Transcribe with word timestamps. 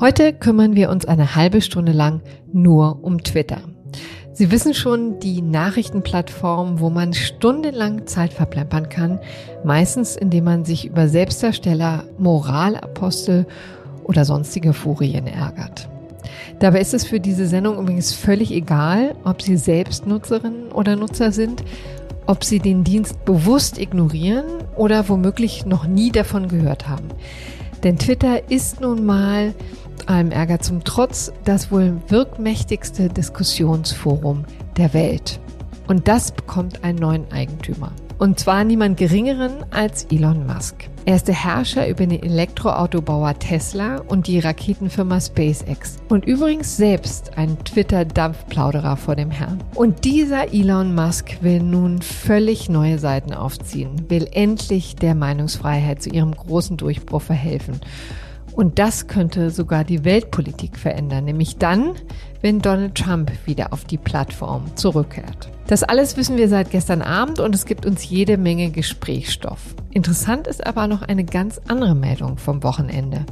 Heute 0.00 0.32
kümmern 0.32 0.74
wir 0.76 0.90
uns 0.90 1.06
eine 1.06 1.34
halbe 1.34 1.60
Stunde 1.60 1.92
lang 1.92 2.22
nur 2.52 3.02
um 3.02 3.22
Twitter. 3.22 3.58
Sie 4.32 4.50
wissen 4.50 4.74
schon, 4.74 5.18
die 5.18 5.42
Nachrichtenplattform, 5.42 6.80
wo 6.80 6.90
man 6.90 7.14
stundenlang 7.14 8.06
Zeit 8.06 8.32
verplempern 8.32 8.88
kann, 8.88 9.20
meistens 9.62 10.16
indem 10.16 10.44
man 10.44 10.64
sich 10.64 10.86
über 10.86 11.08
Selbstdarsteller, 11.08 12.04
Moralapostel 12.18 13.46
oder 14.04 14.24
sonstige 14.24 14.72
Furien 14.72 15.26
ärgert. 15.26 15.88
Dabei 16.58 16.80
ist 16.80 16.94
es 16.94 17.04
für 17.04 17.20
diese 17.20 17.46
Sendung 17.46 17.78
übrigens 17.78 18.12
völlig 18.12 18.52
egal, 18.52 19.14
ob 19.24 19.42
Sie 19.42 19.56
selbst 19.56 20.06
Nutzerinnen 20.06 20.72
oder 20.72 20.96
Nutzer 20.96 21.32
sind, 21.32 21.62
ob 22.26 22.44
Sie 22.44 22.58
den 22.58 22.84
Dienst 22.84 23.24
bewusst 23.24 23.78
ignorieren 23.78 24.44
oder 24.76 25.08
womöglich 25.08 25.66
noch 25.66 25.86
nie 25.86 26.10
davon 26.10 26.48
gehört 26.48 26.88
haben. 26.88 27.08
Denn 27.82 27.98
Twitter 27.98 28.50
ist 28.50 28.80
nun 28.80 29.04
mal 29.04 29.54
allem 30.06 30.30
Ärger 30.30 30.60
zum 30.60 30.84
Trotz 30.84 31.32
das 31.44 31.70
wohl 31.70 31.96
wirkmächtigste 32.08 33.08
Diskussionsforum 33.08 34.44
der 34.76 34.94
Welt. 34.94 35.40
Und 35.86 36.08
das 36.08 36.32
bekommt 36.32 36.82
einen 36.82 36.98
neuen 36.98 37.30
Eigentümer. 37.30 37.92
Und 38.18 38.38
zwar 38.38 38.64
niemand 38.64 38.96
geringeren 38.96 39.64
als 39.70 40.04
Elon 40.04 40.46
Musk. 40.46 40.88
Er 41.04 41.16
ist 41.16 41.28
der 41.28 41.34
Herrscher 41.34 41.88
über 41.88 42.06
den 42.06 42.22
Elektroautobauer 42.22 43.38
Tesla 43.38 43.98
und 44.08 44.26
die 44.26 44.38
Raketenfirma 44.38 45.20
SpaceX. 45.20 45.98
Und 46.08 46.24
übrigens 46.24 46.76
selbst 46.76 47.36
ein 47.36 47.58
Twitter-Dampfplauderer 47.64 48.96
vor 48.96 49.16
dem 49.16 49.30
Herrn. 49.30 49.62
Und 49.74 50.04
dieser 50.04 50.54
Elon 50.54 50.94
Musk 50.94 51.42
will 51.42 51.60
nun 51.60 52.00
völlig 52.00 52.68
neue 52.68 52.98
Seiten 52.98 53.34
aufziehen, 53.34 54.06
will 54.08 54.28
endlich 54.32 54.96
der 54.96 55.14
Meinungsfreiheit 55.14 56.02
zu 56.02 56.10
ihrem 56.10 56.34
großen 56.34 56.76
Durchbruch 56.76 57.22
verhelfen. 57.22 57.80
Und 58.52 58.78
das 58.78 59.08
könnte 59.08 59.50
sogar 59.50 59.82
die 59.82 60.04
Weltpolitik 60.04 60.78
verändern, 60.78 61.24
nämlich 61.24 61.58
dann, 61.58 61.94
wenn 62.40 62.60
Donald 62.60 62.94
Trump 62.94 63.32
wieder 63.46 63.72
auf 63.72 63.84
die 63.84 63.98
Plattform 63.98 64.64
zurückkehrt. 64.76 65.50
Das 65.66 65.82
alles 65.82 66.18
wissen 66.18 66.36
wir 66.36 66.48
seit 66.48 66.70
gestern 66.70 67.00
Abend 67.00 67.40
und 67.40 67.54
es 67.54 67.64
gibt 67.64 67.86
uns 67.86 68.08
jede 68.08 68.36
Menge 68.36 68.70
Gesprächsstoff. 68.70 69.74
Interessant 69.90 70.46
ist 70.46 70.66
aber 70.66 70.88
noch 70.88 71.00
eine 71.00 71.24
ganz 71.24 71.58
andere 71.68 71.94
Meldung 71.94 72.36
vom 72.36 72.62
Wochenende. 72.62 73.24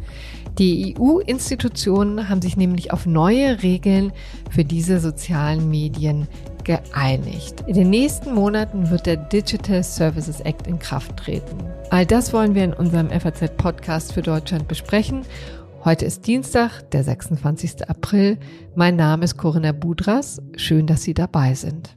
Die 0.58 0.94
EU-Institutionen 0.98 2.28
haben 2.28 2.41
sich 2.41 2.56
nämlich 2.56 2.92
auf 2.92 3.05
neue 3.05 3.62
Regeln 3.62 4.12
für 4.50 4.64
diese 4.64 4.98
sozialen 5.00 5.69
Medien 5.70 6.27
geeinigt. 6.64 7.64
In 7.66 7.75
den 7.75 7.91
nächsten 7.91 8.34
Monaten 8.34 8.91
wird 8.91 9.06
der 9.06 9.16
Digital 9.16 9.83
Services 9.83 10.41
Act 10.41 10.66
in 10.66 10.78
Kraft 10.78 11.16
treten. 11.16 11.58
All 11.91 12.06
das 12.06 12.33
wollen 12.33 12.55
wir 12.55 12.64
in 12.64 12.72
unserem 12.75 13.10
FAZ-Podcast 13.10 14.12
für 14.12 14.22
Deutschland 14.22 14.69
besprechen. 14.69 15.22
Heute 15.84 16.05
ist 16.05 16.27
Dienstag, 16.27 16.83
der 16.92 17.03
26. 17.03 17.88
April. 17.91 18.38
Mein 18.75 18.97
Name 18.97 19.25
ist 19.25 19.36
Corinna 19.36 19.72
Budras. 19.72 20.41
Schön, 20.56 20.86
dass 20.86 21.03
Sie 21.03 21.14
dabei 21.14 21.55
sind. 21.55 21.97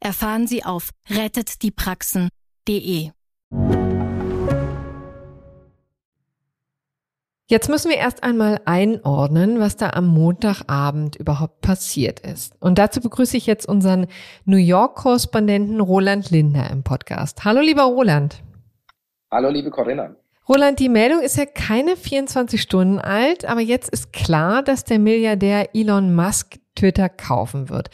erfahren 0.00 0.46
Sie 0.46 0.64
auf 0.64 0.90
rettetdiepraxen.de. 1.10 3.10
Jetzt 7.50 7.70
müssen 7.70 7.90
wir 7.90 7.96
erst 7.96 8.24
einmal 8.24 8.60
einordnen, 8.66 9.58
was 9.58 9.76
da 9.76 9.88
am 9.90 10.06
Montagabend 10.06 11.16
überhaupt 11.16 11.62
passiert 11.62 12.20
ist. 12.20 12.52
Und 12.60 12.78
dazu 12.78 13.00
begrüße 13.00 13.38
ich 13.38 13.46
jetzt 13.46 13.66
unseren 13.66 14.06
New 14.44 14.58
York-Korrespondenten 14.58 15.80
Roland 15.80 16.30
Lindner 16.30 16.70
im 16.70 16.82
Podcast. 16.82 17.46
Hallo, 17.46 17.62
lieber 17.62 17.84
Roland. 17.84 18.42
Hallo, 19.30 19.48
liebe 19.48 19.70
Corinna. 19.70 20.14
Roland, 20.46 20.78
die 20.78 20.90
Meldung 20.90 21.20
ist 21.20 21.38
ja 21.38 21.46
keine 21.46 21.96
24 21.96 22.60
Stunden 22.60 22.98
alt, 22.98 23.46
aber 23.46 23.60
jetzt 23.60 23.88
ist 23.88 24.12
klar, 24.12 24.62
dass 24.62 24.84
der 24.84 24.98
Milliardär 24.98 25.74
Elon 25.74 26.14
Musk 26.14 26.58
Twitter 26.78 27.08
kaufen 27.08 27.68
wird. 27.68 27.90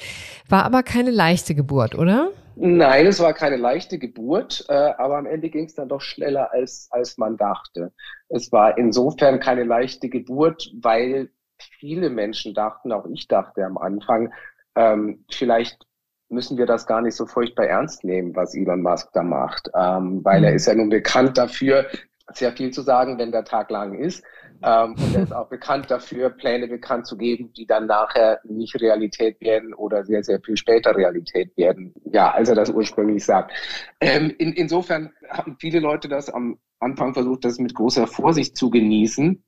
War 0.49 0.65
aber 0.65 0.83
keine 0.83 1.11
leichte 1.11 1.55
Geburt, 1.55 1.95
oder? 1.95 2.31
Nein, 2.57 3.07
es 3.07 3.19
war 3.19 3.33
keine 3.33 3.57
leichte 3.57 3.99
Geburt, 3.99 4.65
äh, 4.69 4.73
aber 4.75 5.19
am 5.19 5.27
Ende 5.27 5.51
ging 5.51 5.65
es 5.65 5.75
dann 5.75 5.89
doch 5.89 6.01
schneller, 6.01 6.53
als, 6.53 6.89
als 6.91 7.19
man 7.19 7.37
dachte. 7.37 7.93
Es 8.29 8.53
war 8.53 8.79
insofern 8.79 9.41
keine 9.41 9.65
leichte 9.65 10.09
Geburt, 10.09 10.71
weil 10.81 11.31
viele 11.59 12.11
Menschen 12.11 12.55
dachten, 12.55 12.93
auch 12.93 13.07
ich 13.07 13.27
dachte 13.27 13.65
am 13.65 13.77
Anfang, 13.77 14.33
ähm, 14.77 15.25
vielleicht 15.31 15.85
müssen 16.29 16.57
wir 16.57 16.67
das 16.67 16.87
gar 16.87 17.01
nicht 17.01 17.17
so 17.17 17.27
furchtbar 17.27 17.67
ernst 17.67 18.05
nehmen, 18.05 18.37
was 18.37 18.55
Elon 18.55 18.83
Musk 18.83 19.09
da 19.13 19.23
macht, 19.23 19.69
ähm, 19.75 20.25
weil 20.25 20.41
mhm. 20.41 20.45
er 20.45 20.55
ist 20.55 20.67
ja 20.67 20.75
nun 20.75 20.91
bekannt 20.91 21.37
dafür, 21.37 21.87
sehr 22.33 22.53
viel 22.53 22.71
zu 22.71 22.83
sagen, 22.83 23.19
wenn 23.19 23.33
der 23.33 23.45
Tag 23.45 23.71
lang 23.71 23.95
ist. 23.95 24.25
Ähm, 24.65 24.95
und 24.95 25.15
er 25.15 25.23
ist 25.25 25.35
auch 25.35 25.49
bekannt 25.49 25.91
dafür, 25.91 26.31
Pläne 26.31 26.67
bekannt 26.67 27.07
zu 27.07 27.17
geben, 27.17 27.53
die 27.53 27.67
dann 27.67 27.87
nachher 27.87 28.41
nicht 28.45 28.81
Realität 28.81 29.41
werden 29.41 29.75
oder 29.75 30.05
sehr, 30.05 30.25
sehr 30.25 30.41
viel 30.41 30.57
später 30.57 30.97
Realität 30.97 31.55
werden. 31.57 31.95
Ja, 32.11 32.31
als 32.31 32.49
er 32.49 32.55
das 32.55 32.71
ursprünglich 32.71 33.25
sagt. 33.25 33.53
Ähm, 34.01 34.35
in, 34.39 34.55
insofern 34.55 35.13
haben 35.29 35.57
viele 35.61 35.81
Leute 35.81 36.09
das 36.09 36.31
am 36.31 36.59
Anfang 36.81 37.13
versucht, 37.13 37.45
das 37.45 37.59
mit 37.59 37.75
großer 37.75 38.07
Vorsicht 38.07 38.57
zu 38.57 38.71
genießen. 38.71 39.45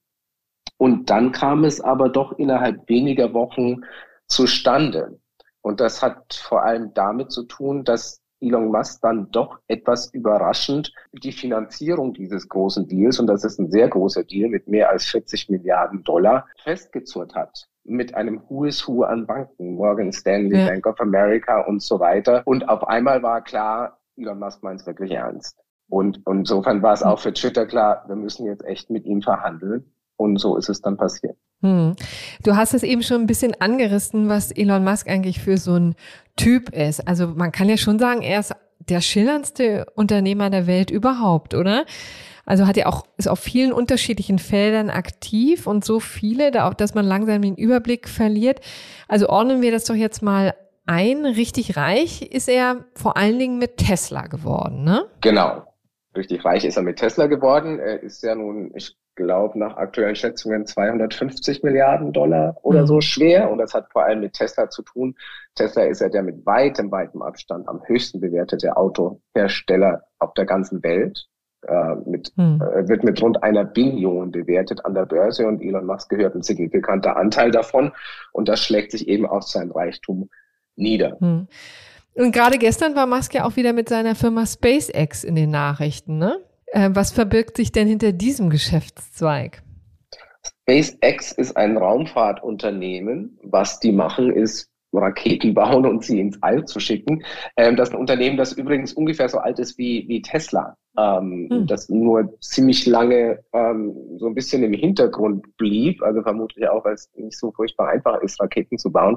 Und 0.78 1.08
dann 1.08 1.32
kam 1.32 1.64
es 1.64 1.80
aber 1.80 2.10
doch 2.10 2.32
innerhalb 2.32 2.86
weniger 2.88 3.32
Wochen 3.32 3.82
zustande. 4.26 5.18
Und 5.62 5.80
das 5.80 6.02
hat 6.02 6.34
vor 6.34 6.62
allem 6.62 6.92
damit 6.92 7.32
zu 7.32 7.44
tun, 7.44 7.84
dass 7.84 8.20
Elon 8.40 8.70
Musk 8.70 9.00
dann 9.02 9.30
doch 9.30 9.58
etwas 9.68 10.12
überraschend 10.12 10.92
die 11.12 11.32
Finanzierung 11.32 12.12
dieses 12.14 12.48
großen 12.48 12.86
Deals, 12.88 13.18
und 13.18 13.26
das 13.26 13.44
ist 13.44 13.58
ein 13.58 13.70
sehr 13.70 13.88
großer 13.88 14.24
Deal 14.24 14.48
mit 14.50 14.68
mehr 14.68 14.90
als 14.90 15.06
40 15.06 15.48
Milliarden 15.48 16.02
Dollar, 16.04 16.46
festgezurrt 16.62 17.34
hat 17.34 17.68
mit 17.88 18.14
einem 18.14 18.42
Who 18.48 18.64
is 18.64 18.86
Who 18.86 19.04
an 19.04 19.26
Banken, 19.26 19.74
Morgan 19.74 20.12
Stanley, 20.12 20.58
ja. 20.58 20.66
Bank 20.66 20.86
of 20.86 21.00
America 21.00 21.60
und 21.60 21.82
so 21.82 22.00
weiter. 22.00 22.42
Und 22.44 22.68
auf 22.68 22.86
einmal 22.86 23.22
war 23.22 23.42
klar, 23.42 23.98
Elon 24.16 24.38
Musk 24.38 24.62
meint 24.62 24.80
es 24.80 24.86
wirklich 24.86 25.12
ernst. 25.12 25.58
Und, 25.88 26.26
und 26.26 26.38
insofern 26.38 26.82
war 26.82 26.92
es 26.92 27.02
auch 27.02 27.20
für 27.20 27.32
Twitter 27.32 27.66
klar, 27.66 28.04
wir 28.08 28.16
müssen 28.16 28.46
jetzt 28.46 28.64
echt 28.64 28.90
mit 28.90 29.04
ihm 29.04 29.22
verhandeln. 29.22 29.92
Und 30.16 30.38
so 30.38 30.56
ist 30.56 30.68
es 30.68 30.80
dann 30.80 30.96
passiert. 30.96 31.36
Hm. 31.62 31.94
Du 32.42 32.56
hast 32.56 32.74
es 32.74 32.82
eben 32.82 33.02
schon 33.02 33.22
ein 33.22 33.26
bisschen 33.26 33.54
angerissen, 33.60 34.28
was 34.28 34.50
Elon 34.50 34.84
Musk 34.84 35.08
eigentlich 35.08 35.40
für 35.40 35.58
so 35.58 35.74
ein 35.74 35.94
Typ 36.36 36.70
ist. 36.70 37.06
Also 37.06 37.28
man 37.28 37.52
kann 37.52 37.68
ja 37.68 37.76
schon 37.76 37.98
sagen, 37.98 38.22
er 38.22 38.40
ist 38.40 38.54
der 38.78 39.00
schillerndste 39.00 39.86
Unternehmer 39.94 40.50
der 40.50 40.66
Welt 40.66 40.90
überhaupt, 40.90 41.54
oder? 41.54 41.84
Also 42.44 42.66
hat 42.66 42.76
er 42.76 42.88
auch, 42.88 43.06
ist 43.16 43.28
auf 43.28 43.40
vielen 43.40 43.72
unterschiedlichen 43.72 44.38
Feldern 44.38 44.88
aktiv 44.88 45.66
und 45.66 45.84
so 45.84 45.98
viele, 45.98 46.52
dass 46.52 46.94
man 46.94 47.04
langsam 47.04 47.42
den 47.42 47.56
Überblick 47.56 48.08
verliert. 48.08 48.60
Also 49.08 49.28
ordnen 49.28 49.62
wir 49.62 49.72
das 49.72 49.84
doch 49.84 49.94
jetzt 49.96 50.22
mal 50.22 50.54
ein. 50.86 51.26
Richtig 51.26 51.76
reich 51.76 52.22
ist 52.22 52.48
er 52.48 52.84
vor 52.94 53.16
allen 53.16 53.38
Dingen 53.38 53.58
mit 53.58 53.78
Tesla 53.78 54.28
geworden, 54.28 54.84
ne? 54.84 55.06
Genau. 55.20 55.64
Richtig 56.14 56.44
reich 56.44 56.64
ist 56.64 56.76
er 56.76 56.84
mit 56.84 56.98
Tesla 56.98 57.26
geworden. 57.26 57.80
Er 57.80 58.02
ist 58.02 58.22
ja 58.22 58.34
nun, 58.36 58.70
ich 58.76 58.96
glaube, 59.16 59.58
nach 59.58 59.76
aktuellen 59.76 60.14
Schätzungen 60.14 60.66
250 60.66 61.62
Milliarden 61.62 62.12
Dollar 62.12 62.56
oder 62.62 62.82
mhm. 62.82 62.86
so 62.86 63.00
schwer. 63.00 63.50
Und 63.50 63.58
das 63.58 63.74
hat 63.74 63.90
vor 63.90 64.04
allem 64.04 64.20
mit 64.20 64.34
Tesla 64.34 64.70
zu 64.70 64.82
tun. 64.82 65.16
Tesla 65.54 65.84
ist 65.84 66.00
ja 66.00 66.08
der 66.08 66.22
mit 66.22 66.46
weitem, 66.46 66.90
weitem 66.92 67.22
Abstand 67.22 67.68
am 67.68 67.82
höchsten 67.86 68.20
bewertete 68.20 68.76
Autohersteller 68.76 70.04
auf 70.18 70.34
der 70.34 70.44
ganzen 70.44 70.82
Welt. 70.82 71.26
Äh, 71.66 71.96
mit, 72.04 72.32
mhm. 72.36 72.62
äh, 72.62 72.86
wird 72.88 73.02
mit 73.02 73.20
rund 73.20 73.42
einer 73.42 73.64
Billion 73.64 74.30
bewertet 74.30 74.84
an 74.84 74.94
der 74.94 75.06
Börse 75.06 75.48
und 75.48 75.60
Elon 75.60 75.86
Musk 75.86 76.10
gehört 76.10 76.36
ein 76.36 76.42
signifikanter 76.42 77.16
Anteil 77.16 77.50
davon. 77.50 77.92
Und 78.32 78.48
das 78.48 78.62
schlägt 78.62 78.92
sich 78.92 79.08
eben 79.08 79.26
auf 79.26 79.42
sein 79.42 79.72
Reichtum 79.72 80.28
nieder. 80.76 81.16
Mhm. 81.18 81.48
Und 82.14 82.32
gerade 82.32 82.58
gestern 82.58 82.94
war 82.94 83.06
Musk 83.06 83.34
ja 83.34 83.44
auch 83.44 83.56
wieder 83.56 83.72
mit 83.72 83.88
seiner 83.88 84.14
Firma 84.14 84.46
SpaceX 84.46 85.24
in 85.24 85.34
den 85.34 85.50
Nachrichten, 85.50 86.18
ne? 86.18 86.38
Äh, 86.66 86.90
was 86.92 87.12
verbirgt 87.12 87.56
sich 87.56 87.72
denn 87.72 87.88
hinter 87.88 88.12
diesem 88.12 88.50
Geschäftszweig? 88.50 89.62
SpaceX 90.44 91.32
ist 91.32 91.56
ein 91.56 91.76
Raumfahrtunternehmen. 91.76 93.38
Was 93.42 93.80
die 93.80 93.92
machen, 93.92 94.32
ist 94.32 94.68
Raketen 94.92 95.54
bauen 95.54 95.86
und 95.86 96.04
sie 96.04 96.20
ins 96.20 96.42
All 96.42 96.64
zu 96.64 96.80
schicken. 96.80 97.22
Ähm, 97.56 97.76
das 97.76 97.88
ist 97.88 97.94
ein 97.94 98.00
Unternehmen, 98.00 98.36
das 98.36 98.52
übrigens 98.52 98.92
ungefähr 98.92 99.28
so 99.28 99.38
alt 99.38 99.58
ist 99.58 99.78
wie, 99.78 100.06
wie 100.08 100.22
Tesla, 100.22 100.76
ähm, 100.96 101.48
hm. 101.50 101.66
das 101.66 101.88
nur 101.88 102.34
ziemlich 102.40 102.86
lange 102.86 103.40
ähm, 103.52 103.94
so 104.18 104.26
ein 104.26 104.34
bisschen 104.34 104.62
im 104.62 104.72
Hintergrund 104.72 105.56
blieb, 105.56 106.02
also 106.02 106.22
vermutlich 106.22 106.68
auch, 106.68 106.84
weil 106.84 106.94
es 106.94 107.10
nicht 107.14 107.38
so 107.38 107.52
furchtbar 107.52 107.88
einfach 107.88 108.20
ist, 108.22 108.40
Raketen 108.40 108.78
zu 108.78 108.90
bauen 108.90 109.16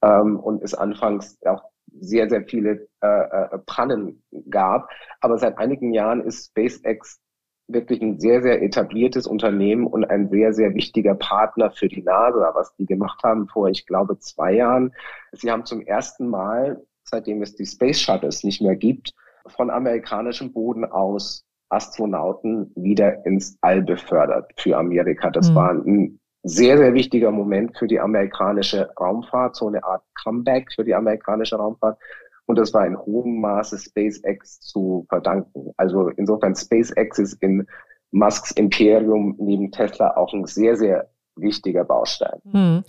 und 0.00 0.62
es 0.62 0.74
anfangs 0.74 1.36
auch 1.44 1.60
sehr, 2.00 2.28
sehr 2.28 2.44
viele 2.44 2.88
äh, 3.00 3.06
äh, 3.06 3.58
Pannen 3.66 4.22
gab. 4.50 4.90
Aber 5.20 5.38
seit 5.38 5.58
einigen 5.58 5.92
Jahren 5.92 6.22
ist 6.22 6.46
SpaceX 6.46 7.20
wirklich 7.68 8.00
ein 8.00 8.18
sehr, 8.18 8.42
sehr 8.42 8.62
etabliertes 8.62 9.26
Unternehmen 9.26 9.86
und 9.86 10.04
ein 10.04 10.30
sehr, 10.30 10.52
sehr 10.54 10.74
wichtiger 10.74 11.14
Partner 11.14 11.70
für 11.70 11.88
die 11.88 12.02
NASA, 12.02 12.52
was 12.54 12.74
die 12.76 12.86
gemacht 12.86 13.22
haben 13.22 13.46
vor, 13.46 13.68
ich 13.68 13.86
glaube, 13.86 14.18
zwei 14.18 14.54
Jahren. 14.54 14.94
Sie 15.32 15.50
haben 15.50 15.66
zum 15.66 15.82
ersten 15.82 16.28
Mal, 16.28 16.82
seitdem 17.04 17.42
es 17.42 17.54
die 17.56 17.66
Space 17.66 18.00
Shuttles 18.00 18.42
nicht 18.42 18.62
mehr 18.62 18.76
gibt, 18.76 19.12
von 19.46 19.70
amerikanischem 19.70 20.52
Boden 20.52 20.84
aus 20.84 21.44
Astronauten 21.68 22.72
wieder 22.74 23.26
ins 23.26 23.58
All 23.60 23.82
befördert 23.82 24.50
für 24.56 24.76
Amerika. 24.76 25.30
Das 25.30 25.50
mhm. 25.50 25.54
war 25.54 25.70
ein 25.70 26.20
sehr, 26.42 26.78
sehr 26.78 26.94
wichtiger 26.94 27.30
Moment 27.30 27.76
für 27.76 27.86
die 27.86 28.00
amerikanische 28.00 28.90
Raumfahrt, 28.98 29.56
so 29.56 29.68
eine 29.68 29.82
Art 29.84 30.02
Comeback 30.22 30.72
für 30.74 30.84
die 30.84 30.94
amerikanische 30.94 31.56
Raumfahrt. 31.56 31.98
Und 32.46 32.56
das 32.58 32.72
war 32.72 32.86
in 32.86 32.96
hohem 32.96 33.40
Maße 33.40 33.78
SpaceX 33.78 34.60
zu 34.60 35.04
verdanken. 35.08 35.72
Also 35.76 36.08
insofern 36.08 36.54
SpaceX 36.54 37.18
ist 37.18 37.42
in 37.42 37.66
Musks 38.10 38.52
Imperium 38.52 39.36
neben 39.38 39.70
Tesla 39.70 40.16
auch 40.16 40.32
ein 40.32 40.46
sehr, 40.46 40.76
sehr 40.76 41.10
wichtiger 41.36 41.84
Baustein. 41.84 42.40
Hm. 42.50 42.84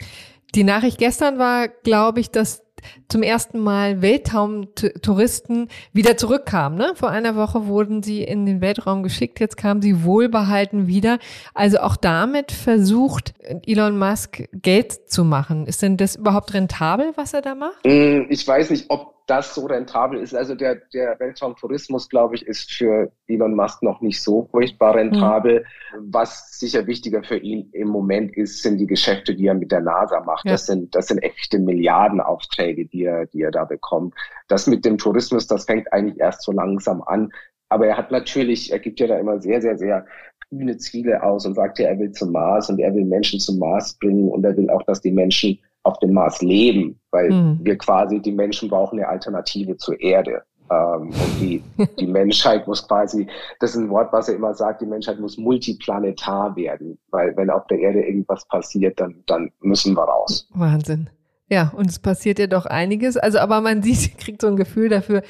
Die 0.55 0.63
Nachricht 0.63 0.97
gestern 0.97 1.37
war, 1.37 1.67
glaube 1.67 2.21
ich, 2.21 2.31
dass 2.31 2.63
zum 3.07 3.23
ersten 3.23 3.59
Mal 3.59 4.01
Weltraumtouristen 4.01 5.69
wieder 5.93 6.17
zurückkamen. 6.17 6.77
Ne? 6.77 6.93
Vor 6.95 7.09
einer 7.09 7.35
Woche 7.35 7.67
wurden 7.67 8.03
sie 8.03 8.23
in 8.23 8.45
den 8.45 8.61
Weltraum 8.61 9.03
geschickt, 9.03 9.39
jetzt 9.39 9.57
kamen 9.57 9.81
sie 9.81 10.03
wohlbehalten 10.03 10.87
wieder. 10.87 11.19
Also 11.53 11.79
auch 11.79 11.95
damit 11.95 12.51
versucht 12.51 13.33
Elon 13.65 13.97
Musk 13.97 14.43
Geld 14.53 15.09
zu 15.09 15.23
machen. 15.23 15.65
Ist 15.65 15.81
denn 15.81 15.97
das 15.97 16.15
überhaupt 16.15 16.53
rentabel, 16.53 17.11
was 17.15 17.33
er 17.33 17.41
da 17.41 17.55
macht? 17.55 17.83
Hm, 17.85 18.27
ich 18.29 18.47
weiß 18.47 18.69
nicht, 18.69 18.85
ob 18.89 19.18
das 19.29 19.53
so 19.53 19.65
rentabel 19.67 20.19
ist. 20.19 20.33
Also 20.33 20.55
der, 20.55 20.75
der 20.93 21.19
Weltraumtourismus, 21.19 22.09
glaube 22.09 22.35
ich, 22.35 22.45
ist 22.45 22.71
für 22.71 23.11
Elon 23.27 23.55
Musk 23.55 23.83
noch 23.83 24.01
nicht 24.01 24.21
so 24.21 24.47
furchtbar 24.51 24.95
rentabel. 24.95 25.65
Mhm. 25.93 26.07
Was 26.11 26.59
sicher 26.59 26.87
wichtiger 26.87 27.23
für 27.23 27.37
ihn 27.37 27.69
im 27.73 27.89
Moment 27.89 28.35
ist, 28.35 28.63
sind 28.63 28.79
die 28.79 28.87
Geschäfte, 28.87 29.35
die 29.35 29.45
er 29.45 29.53
mit 29.53 29.71
der 29.71 29.81
NASA 29.81 30.21
macht. 30.21 30.45
Ja. 30.45 30.53
Das 30.53 30.65
sind, 30.65 30.95
das 30.95 31.07
sind 31.07 31.19
echte 31.19 31.59
Milliardenaufträge, 31.59 32.87
die 32.87 33.03
er, 33.03 33.27
die 33.27 33.41
er 33.41 33.51
da 33.51 33.65
bekommt. 33.65 34.15
Das 34.47 34.65
mit 34.65 34.83
dem 34.83 34.97
Tourismus, 34.97 35.45
das 35.45 35.65
fängt 35.65 35.93
eigentlich 35.93 36.19
erst 36.19 36.41
so 36.41 36.51
langsam 36.51 37.03
an. 37.03 37.31
Aber 37.69 37.85
er 37.85 37.97
hat 37.97 38.09
natürlich, 38.09 38.71
er 38.71 38.79
gibt 38.79 38.99
ja 38.99 39.05
da 39.05 39.19
immer 39.19 39.39
sehr, 39.39 39.61
sehr, 39.61 39.77
sehr 39.77 40.05
kühne 40.49 40.77
Ziele 40.77 41.21
aus 41.21 41.45
und 41.45 41.53
sagt 41.53 41.77
ja, 41.77 41.89
er 41.89 41.99
will 41.99 42.11
zum 42.11 42.31
Mars 42.31 42.69
und 42.69 42.79
er 42.79 42.93
will 42.95 43.05
Menschen 43.05 43.39
zum 43.39 43.59
Mars 43.59 43.93
bringen 43.93 44.29
und 44.29 44.43
er 44.43 44.57
will 44.57 44.71
auch, 44.71 44.81
dass 44.83 45.01
die 45.01 45.11
Menschen 45.11 45.59
auf 45.83 45.97
dem 45.99 46.13
Mars 46.13 46.41
leben, 46.41 46.99
weil 47.11 47.31
mhm. 47.31 47.59
wir 47.63 47.77
quasi, 47.77 48.19
die 48.19 48.31
Menschen 48.31 48.69
brauchen 48.69 48.99
eine 48.99 49.07
Alternative 49.07 49.77
zur 49.77 49.99
Erde. 49.99 50.43
Ähm, 50.71 51.09
und 51.09 51.39
die, 51.39 51.63
die 51.99 52.07
Menschheit 52.07 52.67
muss 52.67 52.87
quasi, 52.87 53.27
das 53.59 53.71
ist 53.71 53.77
ein 53.77 53.89
Wort, 53.89 54.13
was 54.13 54.29
er 54.29 54.35
immer 54.35 54.53
sagt, 54.53 54.81
die 54.81 54.85
Menschheit 54.85 55.19
muss 55.19 55.37
multiplanetar 55.37 56.55
werden, 56.55 56.99
weil 57.11 57.35
wenn 57.37 57.49
auf 57.49 57.65
der 57.67 57.79
Erde 57.79 58.01
irgendwas 58.01 58.45
passiert, 58.47 58.99
dann, 58.99 59.23
dann 59.25 59.51
müssen 59.61 59.95
wir 59.95 60.03
raus. 60.03 60.47
Wahnsinn. 60.53 61.09
Ja, 61.49 61.73
und 61.75 61.89
es 61.89 61.97
passiert 61.97 62.37
ja 62.37 62.47
doch 62.47 62.65
einiges. 62.65 63.17
Also, 63.17 63.39
aber 63.39 63.61
man 63.61 63.81
sieht, 63.83 64.17
kriegt 64.17 64.41
so 64.41 64.47
ein 64.47 64.55
Gefühl 64.55 64.89
dafür, 64.89 65.23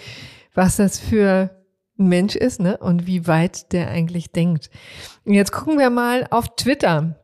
was 0.53 0.77
das 0.77 0.99
für 0.99 1.49
ein 1.97 2.07
Mensch 2.07 2.35
ist, 2.35 2.59
ne? 2.59 2.77
Und 2.77 3.07
wie 3.07 3.27
weit 3.27 3.71
der 3.71 3.89
eigentlich 3.89 4.31
denkt. 4.31 4.69
Und 5.25 5.33
jetzt 5.33 5.51
gucken 5.51 5.79
wir 5.79 5.89
mal 5.89 6.27
auf 6.31 6.55
Twitter. 6.55 7.15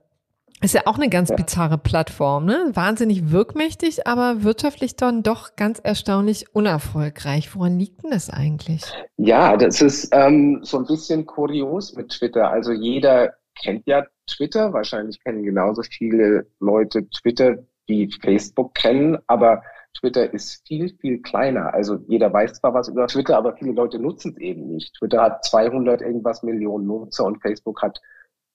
Ist 0.62 0.74
ja 0.74 0.82
auch 0.86 0.96
eine 0.96 1.10
ganz 1.10 1.30
ja. 1.30 1.36
bizarre 1.36 1.78
Plattform, 1.78 2.46
ne? 2.46 2.72
Wahnsinnig 2.74 3.32
wirkmächtig, 3.32 4.08
aber 4.08 4.44
wirtschaftlich 4.44 4.96
dann 4.96 5.22
doch 5.22 5.56
ganz 5.56 5.80
erstaunlich 5.80 6.56
unerfolgreich. 6.56 7.56
Woran 7.56 7.78
liegt 7.78 8.04
denn 8.04 8.12
das 8.12 8.30
eigentlich? 8.30 8.84
Ja, 9.18 9.58
das 9.58 9.82
ist 9.82 10.10
ähm, 10.14 10.60
so 10.64 10.78
ein 10.78 10.86
bisschen 10.86 11.26
kurios 11.26 11.94
mit 11.96 12.10
Twitter. 12.10 12.50
Also 12.50 12.72
jeder 12.72 13.34
kennt 13.62 13.86
ja 13.86 14.06
Twitter. 14.28 14.74
Wahrscheinlich 14.74 15.22
kennen 15.24 15.44
genauso 15.44 15.84
viele 15.84 16.48
Leute 16.60 17.10
Twitter, 17.10 17.58
wie 17.88 18.10
Facebook 18.22 18.74
kennen, 18.74 19.18
aber 19.28 19.62
Twitter 20.00 20.34
ist 20.34 20.66
viel, 20.68 20.90
viel 21.00 21.22
kleiner. 21.22 21.74
Also 21.74 21.98
jeder 22.08 22.32
weiß 22.32 22.54
zwar 22.54 22.74
was 22.74 22.88
über 22.88 23.08
Twitter, 23.08 23.38
aber 23.38 23.56
viele 23.56 23.72
Leute 23.72 24.00
nutzen 24.00 24.32
es 24.32 24.38
eben 24.38 24.68
nicht. 24.68 24.94
Twitter 24.96 25.22
hat 25.22 25.46
200 25.46 26.02
irgendwas 26.02 26.44
Millionen 26.44 26.88
Nutzer 26.88 27.26
und 27.26 27.42
Facebook 27.42 27.82
hat 27.82 28.00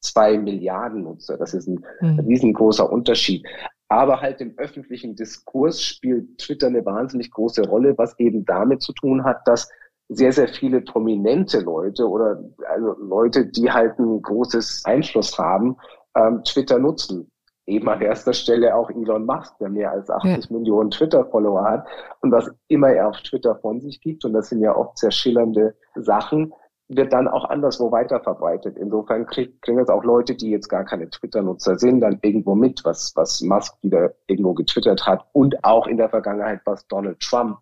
zwei 0.01 0.39
Milliarden 0.39 1.03
Nutzer. 1.05 1.37
Das 1.37 1.55
ist 1.55 1.69
ein 1.69 1.85
mhm. 2.01 2.21
riesengroßer 2.21 2.91
Unterschied. 2.91 3.47
Aber 3.89 4.21
halt 4.21 4.41
im 4.41 4.57
öffentlichen 4.57 5.17
Diskurs 5.17 5.83
spielt 5.83 6.39
Twitter 6.39 6.69
eine 6.69 6.85
wahnsinnig 6.87 7.31
große 7.31 7.67
Rolle, 7.69 7.99
was 7.99 8.19
eben 8.19 8.45
damit 8.45 8.83
zu 8.83 8.93
tun 8.93 9.25
hat, 9.25 9.47
dass 9.47 9.69
sehr, 10.09 10.33
sehr 10.33 10.49
viele 10.49 10.81
prominente 10.81 11.61
Leute 11.61 12.09
oder 12.09 12.43
also 12.69 12.97
Leute, 13.01 13.47
die 13.47 13.71
halt 13.71 13.99
ein 13.99 14.23
großes 14.23 14.85
Einfluss 14.85 15.39
haben, 15.39 15.77
ähm, 16.17 16.43
Twitter 16.45 16.79
nutzen. 16.79 17.31
Eben 17.67 17.89
an 17.89 18.01
erster 18.01 18.33
Stelle 18.33 18.75
auch 18.75 18.91
Elon 18.91 19.27
Musk, 19.27 19.57
der 19.59 19.69
mehr 19.69 19.93
als 19.93 20.11
80 20.11 20.51
ja. 20.51 20.57
Millionen 20.57 20.91
Twitter-Follower 20.91 21.65
hat 21.65 21.87
und 22.21 22.33
was 22.33 22.51
immer 22.67 22.89
er 22.89 23.09
auf 23.09 23.21
Twitter 23.23 23.57
von 23.57 23.81
sich 23.81 24.01
gibt. 24.01 24.25
Und 24.25 24.33
das 24.33 24.49
sind 24.49 24.61
ja 24.61 24.75
oft 24.75 24.99
sehr 24.99 25.13
schillernde 25.13 25.77
Sachen 25.95 26.53
wird 26.91 27.13
dann 27.13 27.29
auch 27.29 27.45
anderswo 27.45 27.93
weiterverbreitet. 27.93 28.77
Insofern 28.77 29.25
krieg, 29.27 29.63
kriegen 29.63 29.79
jetzt 29.79 29.91
auch 29.91 30.03
Leute, 30.03 30.35
die 30.35 30.51
jetzt 30.51 30.69
gar 30.69 30.85
keine 30.85 31.09
Twitter-Nutzer 31.09 31.79
sind, 31.79 32.01
dann 32.01 32.19
irgendwo 32.23 32.55
mit, 32.55 32.85
was, 32.85 33.15
was 33.15 33.41
Musk 33.43 33.77
wieder 33.83 34.13
irgendwo 34.27 34.55
getwittert 34.55 35.07
hat 35.07 35.25
und 35.33 35.65
auch 35.65 35.87
in 35.87 35.97
der 35.97 36.09
Vergangenheit, 36.09 36.61
was 36.65 36.87
Donald 36.89 37.21
Trump, 37.21 37.59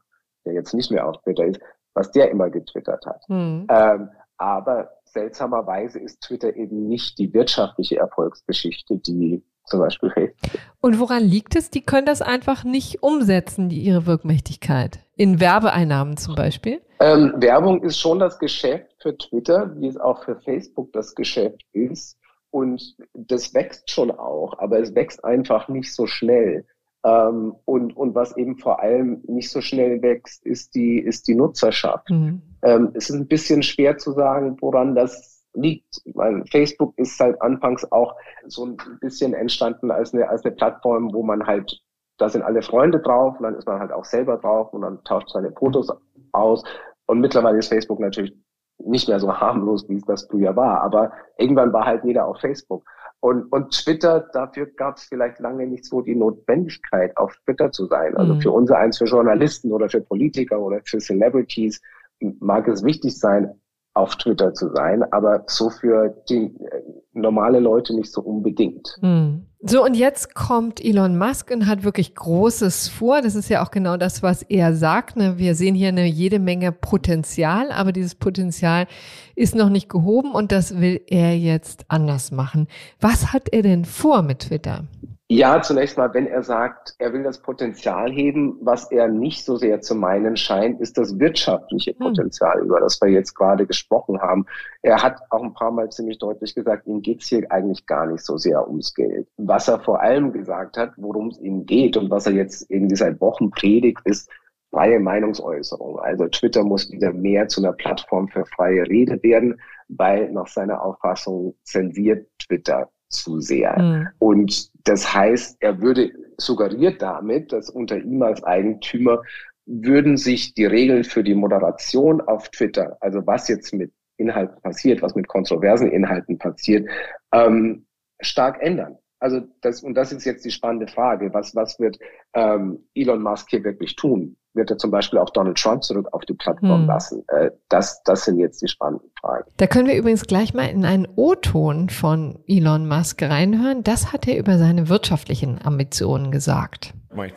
der 0.47 0.55
jetzt 0.55 0.73
nicht 0.73 0.91
mehr 0.91 1.07
auf 1.07 1.21
Twitter 1.23 1.45
ist, 1.45 1.61
was 1.95 2.11
der 2.13 2.31
immer 2.31 2.49
getwittert 2.49 3.05
hat. 3.05 3.23
Mhm. 3.29 3.67
Ähm, 3.69 4.09
aber 4.39 4.91
seltsamerweise 5.05 5.99
ist 5.99 6.23
Twitter 6.23 6.57
eben 6.57 6.89
nicht 6.89 7.19
die 7.19 7.35
wirtschaftliche 7.35 7.99
Erfolgsgeschichte, 7.99 8.97
die 8.97 9.45
zum 9.69 9.81
Beispiel 9.81 10.11
Facebook. 10.11 10.61
Und 10.81 10.99
woran 10.99 11.23
liegt 11.23 11.57
es? 11.57 11.71
Die 11.71 11.83
können 11.83 12.07
das 12.07 12.23
einfach 12.23 12.65
nicht 12.65 13.03
umsetzen, 13.03 13.69
die, 13.69 13.81
ihre 13.81 14.07
Wirkmächtigkeit. 14.07 15.01
In 15.17 15.41
Werbeeinnahmen 15.41 16.17
zum 16.17 16.35
Beispiel? 16.35 16.81
Ähm, 17.01 17.35
Werbung 17.37 17.83
ist 17.83 17.99
schon 17.99 18.19
das 18.19 18.39
Geschäft 18.39 18.95
für 19.01 19.17
Twitter, 19.17 19.73
wie 19.79 19.89
es 19.89 19.97
auch 19.97 20.25
für 20.25 20.37
Facebook 20.41 20.93
das 20.93 21.15
Geschäft 21.15 21.63
ist. 21.73 22.19
Und 22.51 22.97
das 23.15 23.53
wächst 23.55 23.91
schon 23.91 24.11
auch, 24.11 24.59
aber 24.59 24.81
es 24.81 24.95
wächst 24.95 25.25
einfach 25.25 25.69
nicht 25.69 25.95
so 25.95 26.07
schnell. 26.07 26.65
Ähm, 27.05 27.55
und, 27.65 27.97
und 27.97 28.15
was 28.15 28.37
eben 28.37 28.59
vor 28.59 28.81
allem 28.81 29.23
nicht 29.27 29.51
so 29.51 29.61
schnell 29.61 30.03
wächst, 30.03 30.45
ist 30.45 30.75
die, 30.75 30.99
ist 30.99 31.29
die 31.29 31.35
Nutzerschaft. 31.35 32.11
Mhm. 32.11 32.43
Ähm, 32.63 32.91
es 32.95 33.11
ist 33.11 33.17
ein 33.17 33.29
bisschen 33.29 33.63
schwer 33.63 33.99
zu 33.99 34.13
sagen, 34.13 34.57
woran 34.61 34.95
das 34.95 35.38
liegt. 35.61 36.01
Meine, 36.15 36.45
Facebook 36.47 36.95
ist 36.97 37.19
halt 37.21 37.41
anfangs 37.43 37.91
auch 37.93 38.15
so 38.47 38.67
ein 38.67 38.77
bisschen 39.01 39.35
entstanden 39.35 39.91
als 39.91 40.15
eine, 40.15 40.29
als 40.29 40.45
eine 40.45 40.55
Plattform, 40.55 41.13
wo 41.13 41.23
man 41.23 41.47
halt, 41.47 41.81
da 42.19 42.29
sind 42.29 42.43
alle 42.43 42.63
Freunde 42.63 43.01
drauf 43.01 43.37
und 43.39 43.45
dann 43.45 43.55
ist 43.55 43.67
man 43.67 43.81
halt 43.81 43.93
auch 43.93 44.05
selber 44.05 44.37
drauf 44.39 44.73
und 44.73 44.83
dann 44.83 45.03
tauscht 45.05 45.31
seine 45.31 45.53
Fotos 45.53 45.93
aus. 46.33 46.65
Und 47.07 47.21
mittlerweile 47.21 47.59
ist 47.59 47.69
Facebook 47.69 48.01
natürlich 48.01 48.35
nicht 48.79 49.09
mehr 49.09 49.19
so 49.19 49.33
harmlos, 49.33 49.89
wie 49.89 49.97
es 49.97 50.05
das 50.05 50.27
früher 50.31 50.55
war. 50.55 50.83
Aber 50.83 51.13
irgendwann 51.37 51.73
war 51.73 51.85
halt 51.85 52.05
jeder 52.05 52.27
auf 52.27 52.39
Facebook. 52.41 52.85
Und, 53.21 53.51
und 53.51 53.73
Twitter, 53.73 54.29
dafür 54.33 54.67
gab 54.67 54.97
es 54.97 55.05
vielleicht 55.05 55.41
lange 55.41 55.67
nicht 55.67 55.85
so 55.85 56.03
die 56.03 56.15
Notwendigkeit, 56.15 57.17
auf 57.17 57.35
Twitter 57.45 57.73
zu 57.73 57.87
sein. 57.87 58.17
Also 58.17 58.35
mhm. 58.35 58.41
für 58.41 58.53
unser 58.53 58.79
eins, 58.79 58.99
für 58.99 59.07
Journalisten 59.07 59.73
oder 59.73 59.89
für 59.89 60.01
Politiker 60.01 60.61
oder 60.61 60.81
für 60.85 60.99
Celebrities 60.99 61.81
mag 62.21 62.69
es 62.69 62.85
wichtig 62.85 63.19
sein, 63.19 63.61
auf 63.99 64.17
Twitter 64.17 64.55
zu 64.55 64.71
sein, 64.71 65.03
aber 65.13 65.45
so 65.47 65.71
für 65.71 66.15
die 66.29 66.45
äh, 66.45 66.83
normale 67.13 67.59
Leute 67.59 67.95
nicht 67.95 68.13
so 68.13 68.21
unbedingt. 68.23 68.97
Hm. 69.01 69.45
So, 69.61 69.85
und 69.85 69.95
jetzt 69.95 70.37
kommt 70.37 70.83
Elon 70.85 71.19
Musk 71.19 71.51
und 71.51 71.67
hat 71.67 71.83
wirklich 71.83 72.15
Großes 72.15 72.89
vor. 72.89 73.23
Das 73.23 73.35
ist 73.35 73.49
ja 73.49 73.65
auch 73.65 73.73
genau 73.73 73.97
das, 73.97 74.23
was 74.23 74.43
er 74.43 74.73
sagt. 74.73 75.17
Ne? 75.17 75.37
Wir 75.37 75.57
sehen 75.57 75.75
hier 75.75 75.89
eine 75.89 76.07
jede 76.07 76.39
Menge 76.39 76.71
Potenzial, 76.71 77.73
aber 77.73 77.91
dieses 77.91 78.15
Potenzial 78.15 78.87
ist 79.35 79.57
noch 79.57 79.69
nicht 79.69 79.89
gehoben 79.89 80.31
und 80.31 80.53
das 80.53 80.81
will 80.81 81.01
er 81.09 81.37
jetzt 81.37 81.87
anders 81.89 82.31
machen. 82.31 82.69
Was 83.01 83.33
hat 83.33 83.49
er 83.53 83.63
denn 83.63 83.85
vor 83.85 84.23
mit 84.23 84.41
Twitter? 84.41 84.85
Ja, 85.31 85.61
zunächst 85.61 85.99
mal, 85.99 86.15
wenn 86.15 86.27
er 86.27 86.43
sagt, 86.43 86.95
er 86.99 87.13
will 87.13 87.23
das 87.23 87.43
Potenzial 87.43 88.11
heben, 88.11 88.57
was 88.63 88.91
er 88.91 89.09
nicht 89.09 89.45
so 89.45 89.57
sehr 89.57 89.83
zu 89.83 89.95
meinen 89.95 90.39
scheint, 90.39 90.81
ist 90.81 90.97
das 90.97 91.19
wirtschaftliche 91.19 91.91
hm. 91.91 91.99
Potenzial, 91.99 92.61
hm. 92.61 92.65
über 92.65 92.81
das 92.81 92.99
wir 93.03 93.11
jetzt 93.11 93.35
gerade 93.35 93.67
gesprochen 93.67 94.23
haben. 94.23 94.47
Er 94.81 95.03
hat 95.03 95.21
auch 95.29 95.43
ein 95.43 95.53
paar 95.53 95.71
Mal 95.71 95.91
ziemlich 95.91 96.17
deutlich 96.17 96.55
gesagt, 96.55 96.87
ihm 96.87 97.03
geht's 97.03 97.29
hier 97.29 97.45
eigentlich 97.53 97.85
gar 97.85 98.07
nicht 98.07 98.25
so 98.25 98.39
sehr 98.39 98.67
ums 98.67 98.95
Geld. 98.95 99.29
Was 99.37 99.69
er 99.69 99.81
vor 99.81 100.01
allem 100.01 100.33
gesagt 100.33 100.79
hat, 100.79 100.93
worum 100.97 101.29
es 101.29 101.39
ihm 101.41 101.67
geht 101.67 101.99
und 101.99 102.11
was 102.11 102.27
er 102.27 102.33
jetzt 102.33 102.71
irgendwie 102.71 102.97
seit 102.97 103.21
Wochen 103.21 103.51
predigt, 103.51 104.01
ist 104.05 104.31
freie 104.71 104.99
Meinungsäußerung. 104.99 105.99
Also 105.99 106.27
Twitter 106.29 106.65
muss 106.65 106.91
wieder 106.91 107.13
mehr 107.13 107.49
zu 107.49 107.61
einer 107.61 107.75
Plattform 107.75 108.29
für 108.29 108.47
freie 108.47 108.87
Rede 108.89 109.23
werden, 109.23 109.61
weil 109.89 110.33
nach 110.33 110.47
seiner 110.47 110.83
Auffassung 110.83 111.55
zensiert 111.65 112.27
Twitter 112.39 112.89
zu 113.09 113.41
sehr. 113.41 113.81
Mhm. 113.81 114.09
Und 114.19 114.71
das 114.87 115.13
heißt, 115.13 115.57
er 115.61 115.81
würde 115.81 116.13
suggeriert 116.37 117.03
damit, 117.03 117.53
dass 117.53 117.71
unter 117.71 117.99
ihm 117.99 118.23
als 118.23 118.43
Eigentümer 118.45 119.23
würden 119.67 120.17
sich 120.17 120.55
die 120.55 120.65
Regeln 120.65 121.05
für 121.05 121.23
die 121.23 121.35
Moderation 121.35 122.21
auf 122.21 122.49
Twitter, 122.49 122.97
also 123.01 123.27
was 123.27 123.49
jetzt 123.49 123.75
mit 123.75 123.93
Inhalten 124.17 124.61
passiert, 124.63 125.03
was 125.03 125.15
mit 125.15 125.29
kontroversen 125.29 125.91
Inhalten 125.91 126.39
passiert, 126.39 126.89
ähm, 127.33 127.87
stark 128.21 128.63
ändern. 128.63 128.99
Also 129.21 129.41
das, 129.63 129.83
und 129.83 129.95
das 129.95 130.13
ist 130.13 130.25
jetzt 130.25 130.45
die 130.45 130.51
spannende 130.51 130.87
Frage. 130.87 131.33
Was, 131.33 131.55
was 131.55 131.79
wird 131.81 131.99
ähm, 132.35 132.85
Elon 132.95 133.23
Musk 133.23 133.51
hier 133.51 133.65
wirklich 133.65 133.97
tun? 133.97 134.37
Wird 134.55 134.71
er 134.71 134.79
zum 134.79 134.91
Beispiel 134.91 135.19
auch 135.19 135.31
Donald 135.31 135.59
Trump 135.59 135.83
zurück 135.85 136.09
auf 136.13 136.25
die 136.25 136.35
Plattform 136.35 136.83
hm. 136.83 136.87
lassen? 136.87 137.25
Äh, 137.29 137.51
das, 137.69 138.03
das 138.05 138.25
sind 138.25 138.39
jetzt 138.39 138.63
die 138.63 138.69
spannenden 138.69 139.11
Fragen. 139.21 139.51
Da 139.57 139.67
können 139.67 139.89
wir 139.89 139.97
übrigens 139.97 140.23
gleich 140.23 140.55
mal 140.55 140.67
in 140.67 140.85
einen 140.85 141.07
O-Ton 141.17 141.91
von 141.91 142.39
Elon 142.47 142.87
Musk 142.89 143.23
reinhören. 143.23 143.83
Das 143.83 144.13
hat 144.13 144.27
er 144.29 144.39
über 144.39 144.59
seine 144.59 144.89
wirtschaftlichen 144.89 145.61
Ambitionen 145.63 146.31
gesagt. 146.31 146.95
Right. 147.11 147.35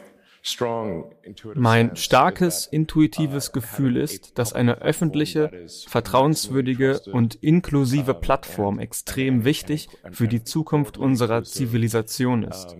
Mein 1.55 1.95
starkes 1.95 2.65
intuitives 2.65 3.51
Gefühl 3.51 3.97
ist, 3.97 4.37
dass 4.39 4.53
eine 4.53 4.81
öffentliche, 4.81 5.67
vertrauenswürdige 5.87 6.99
und 7.11 7.35
inklusive 7.35 8.15
Plattform 8.15 8.79
extrem 8.79 9.45
wichtig 9.45 9.89
für 10.11 10.27
die 10.27 10.43
Zukunft 10.43 10.97
unserer 10.97 11.43
Zivilisation 11.43 12.43
ist. 12.43 12.75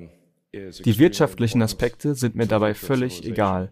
Die 0.54 1.00
wirtschaftlichen 1.00 1.62
Aspekte 1.62 2.16
sind 2.16 2.36
mir 2.36 2.48
dabei 2.48 2.74
völlig 2.74 3.26
egal. 3.26 3.72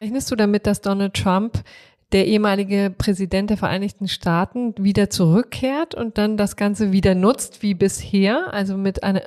Rechnest 0.00 0.30
du 0.30 0.36
damit, 0.36 0.66
dass 0.66 0.80
Donald 0.82 1.14
Trump 1.14 1.64
der 2.12 2.26
ehemalige 2.26 2.94
Präsident 2.96 3.50
der 3.50 3.56
Vereinigten 3.56 4.06
Staaten 4.06 4.74
wieder 4.78 5.10
zurückkehrt 5.10 5.94
und 5.96 6.18
dann 6.18 6.36
das 6.36 6.54
Ganze 6.54 6.92
wieder 6.92 7.14
nutzt 7.14 7.62
wie 7.62 7.74
bisher, 7.74 8.52
also 8.52 8.76
mit 8.76 9.02
einer 9.02 9.26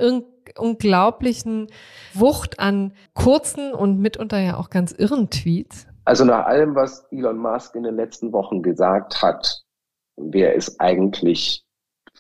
unglaublichen 0.58 1.68
Wucht 2.13 2.60
an 2.60 2.94
kurzen 3.13 3.74
und 3.74 4.00
mitunter 4.00 4.39
ja 4.39 4.58
auch 4.58 4.70
ganz 4.70 4.92
irren 4.92 5.30
Tweets? 5.30 5.88
Also 6.06 6.24
nach 6.24 6.46
allem, 6.46 6.75
was 6.75 7.06
Elon 7.12 7.38
Musk 7.38 7.75
in 7.75 7.84
den 7.84 7.96
letzten 7.96 8.32
Wochen 8.32 8.62
gesagt 8.62 9.22
hat, 9.22 9.63
wäre 10.16 10.56
es 10.56 10.80
eigentlich 10.80 11.68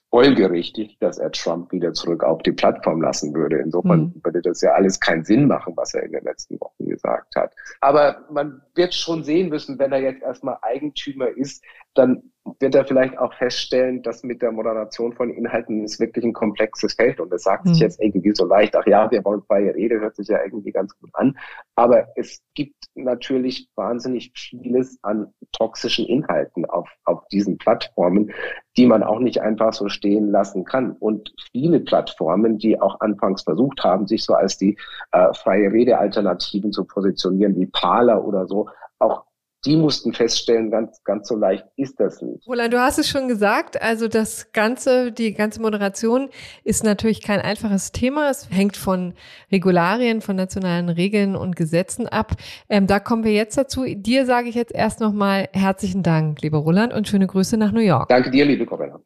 folgerichtig, 0.09 0.97
dass 0.99 1.17
er 1.17 1.31
Trump 1.31 1.71
wieder 1.71 1.93
zurück 1.93 2.23
auf 2.23 2.41
die 2.41 2.51
Plattform 2.51 3.01
lassen 3.01 3.33
würde. 3.33 3.57
Insofern 3.57 4.13
mhm. 4.15 4.21
würde 4.23 4.41
das 4.41 4.61
ja 4.61 4.71
alles 4.71 4.99
keinen 4.99 5.25
Sinn 5.25 5.47
machen, 5.47 5.73
was 5.75 5.93
er 5.93 6.03
in 6.03 6.13
den 6.13 6.23
letzten 6.23 6.59
Wochen 6.61 6.85
gesagt 6.85 7.35
hat. 7.35 7.53
Aber 7.81 8.25
man 8.31 8.61
wird 8.75 8.93
schon 8.93 9.23
sehen 9.23 9.49
müssen, 9.49 9.77
wenn 9.79 9.91
er 9.91 10.01
jetzt 10.01 10.21
erstmal 10.21 10.57
Eigentümer 10.61 11.27
ist, 11.29 11.63
dann 11.97 12.23
wird 12.59 12.75
er 12.75 12.85
vielleicht 12.85 13.17
auch 13.17 13.33
feststellen, 13.33 14.01
dass 14.01 14.23
mit 14.23 14.41
der 14.41 14.51
Moderation 14.51 15.13
von 15.13 15.29
Inhalten 15.29 15.83
es 15.83 15.99
wirklich 15.99 16.23
ein 16.23 16.33
komplexes 16.33 16.93
Feld 16.93 17.19
und 17.19 17.31
das 17.31 17.43
sagt 17.43 17.65
mhm. 17.65 17.73
sich 17.73 17.79
jetzt 17.81 18.01
irgendwie 18.01 18.33
so 18.33 18.45
leicht, 18.45 18.75
ach 18.75 18.85
ja, 18.87 19.09
wir 19.11 19.23
wollen 19.25 19.41
freie 19.43 19.75
Rede, 19.75 19.99
hört 19.99 20.15
sich 20.15 20.27
ja 20.27 20.43
irgendwie 20.43 20.71
ganz 20.71 20.97
gut 20.99 21.09
an. 21.13 21.37
Aber 21.75 22.07
es 22.15 22.41
gibt 22.55 22.85
natürlich 22.95 23.69
wahnsinnig 23.75 24.31
vieles 24.35 24.97
an 25.03 25.33
toxischen 25.51 26.05
Inhalten 26.05 26.65
auf, 26.65 26.89
auf 27.03 27.27
diesen 27.27 27.57
Plattformen, 27.57 28.31
die 28.77 28.85
man 28.85 29.03
auch 29.03 29.19
nicht 29.19 29.41
einfach 29.41 29.73
so 29.73 29.89
stehen 29.89 30.31
lassen 30.31 30.63
kann. 30.63 30.91
Und 30.99 31.33
viele 31.51 31.79
Plattformen, 31.79 32.57
die 32.57 32.79
auch 32.79 32.99
anfangs 33.01 33.43
versucht 33.43 33.83
haben, 33.83 34.07
sich 34.07 34.23
so 34.23 34.33
als 34.33 34.57
die 34.57 34.77
äh, 35.11 35.33
freie 35.33 35.71
Rede-Alternativen 35.71 36.71
zu 36.71 36.85
positionieren, 36.85 37.55
wie 37.57 37.67
Parler 37.67 38.23
oder 38.25 38.47
so, 38.47 38.69
auch 38.99 39.26
die 39.65 39.75
mussten 39.75 40.13
feststellen, 40.13 40.71
ganz, 40.71 41.03
ganz 41.03 41.27
so 41.27 41.35
leicht 41.35 41.65
ist 41.75 41.99
das 41.99 42.21
nicht. 42.21 42.47
Roland, 42.47 42.73
du 42.73 42.79
hast 42.79 42.99
es 42.99 43.09
schon 43.09 43.27
gesagt, 43.27 43.81
also 43.81 44.07
das 44.07 44.51
Ganze, 44.51 45.11
die 45.11 45.33
ganze 45.33 45.61
Moderation 45.61 46.29
ist 46.63 46.83
natürlich 46.83 47.21
kein 47.21 47.41
einfaches 47.41 47.91
Thema. 47.91 48.29
Es 48.29 48.49
hängt 48.49 48.77
von 48.77 49.13
Regularien, 49.51 50.21
von 50.21 50.35
nationalen 50.35 50.89
Regeln 50.89 51.35
und 51.35 51.55
Gesetzen 51.55 52.07
ab. 52.07 52.33
Ähm, 52.69 52.87
da 52.87 52.99
kommen 52.99 53.23
wir 53.23 53.33
jetzt 53.33 53.57
dazu. 53.57 53.85
Dir 53.85 54.25
sage 54.25 54.49
ich 54.49 54.55
jetzt 54.55 54.73
erst 54.73 54.99
nochmal 54.99 55.49
herzlichen 55.53 56.03
Dank, 56.03 56.41
lieber 56.41 56.59
Roland, 56.59 56.93
und 56.93 57.07
schöne 57.07 57.27
Grüße 57.27 57.57
nach 57.57 57.71
New 57.71 57.81
York. 57.81 58.09
Danke 58.09 58.31
dir, 58.31 58.45
liebe 58.45 58.65
Corinna. 58.65 58.99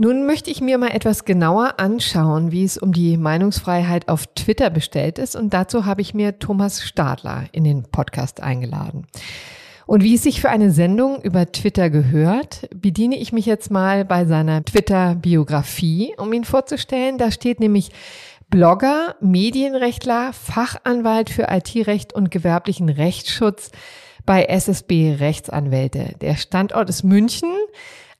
Nun 0.00 0.26
möchte 0.26 0.48
ich 0.48 0.60
mir 0.60 0.78
mal 0.78 0.94
etwas 0.94 1.24
genauer 1.24 1.80
anschauen, 1.80 2.52
wie 2.52 2.62
es 2.62 2.78
um 2.78 2.92
die 2.92 3.16
Meinungsfreiheit 3.16 4.06
auf 4.06 4.28
Twitter 4.28 4.70
bestellt 4.70 5.18
ist. 5.18 5.34
Und 5.34 5.52
dazu 5.52 5.86
habe 5.86 6.02
ich 6.02 6.14
mir 6.14 6.38
Thomas 6.38 6.84
Stadler 6.84 7.46
in 7.50 7.64
den 7.64 7.82
Podcast 7.82 8.40
eingeladen. 8.40 9.08
Und 9.86 10.04
wie 10.04 10.14
es 10.14 10.22
sich 10.22 10.40
für 10.40 10.50
eine 10.50 10.70
Sendung 10.70 11.20
über 11.22 11.50
Twitter 11.50 11.90
gehört, 11.90 12.68
bediene 12.72 13.18
ich 13.18 13.32
mich 13.32 13.44
jetzt 13.44 13.72
mal 13.72 14.04
bei 14.04 14.24
seiner 14.24 14.64
Twitter-Biografie, 14.64 16.14
um 16.16 16.32
ihn 16.32 16.44
vorzustellen. 16.44 17.18
Da 17.18 17.32
steht 17.32 17.58
nämlich 17.58 17.90
Blogger, 18.50 19.16
Medienrechtler, 19.20 20.32
Fachanwalt 20.32 21.28
für 21.28 21.48
IT-Recht 21.50 22.12
und 22.12 22.30
gewerblichen 22.30 22.88
Rechtsschutz 22.88 23.72
bei 24.24 24.44
SSB 24.44 25.16
Rechtsanwälte. 25.18 26.14
Der 26.20 26.36
Standort 26.36 26.88
ist 26.88 27.02
München. 27.02 27.50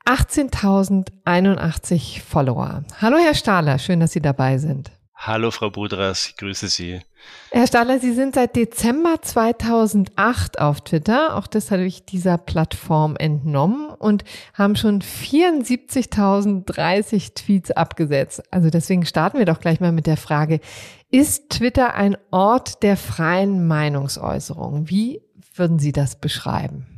18.081 0.08 2.22
Follower. 2.22 2.82
Hallo 2.98 3.18
Herr 3.18 3.34
Stahler, 3.34 3.78
schön, 3.78 4.00
dass 4.00 4.12
Sie 4.12 4.22
dabei 4.22 4.56
sind. 4.56 4.90
Hallo 5.14 5.50
Frau 5.50 5.68
Budras, 5.68 6.28
ich 6.28 6.36
grüße 6.36 6.68
Sie. 6.68 7.02
Herr 7.50 7.66
Stahler, 7.66 7.98
Sie 7.98 8.14
sind 8.14 8.34
seit 8.34 8.56
Dezember 8.56 9.20
2008 9.20 10.60
auf 10.60 10.80
Twitter, 10.80 11.36
auch 11.36 11.46
das 11.46 11.70
habe 11.70 11.84
ich 11.84 12.06
dieser 12.06 12.38
Plattform 12.38 13.16
entnommen 13.16 13.90
und 13.90 14.24
haben 14.54 14.76
schon 14.76 15.02
74.030 15.02 17.34
Tweets 17.34 17.72
abgesetzt. 17.72 18.42
Also 18.50 18.70
deswegen 18.70 19.04
starten 19.04 19.38
wir 19.38 19.44
doch 19.44 19.60
gleich 19.60 19.80
mal 19.80 19.92
mit 19.92 20.06
der 20.06 20.16
Frage, 20.16 20.60
ist 21.10 21.50
Twitter 21.50 21.94
ein 21.94 22.16
Ort 22.30 22.82
der 22.82 22.96
freien 22.96 23.66
Meinungsäußerung? 23.66 24.88
Wie 24.88 25.20
würden 25.54 25.78
Sie 25.78 25.92
das 25.92 26.18
beschreiben? 26.18 26.97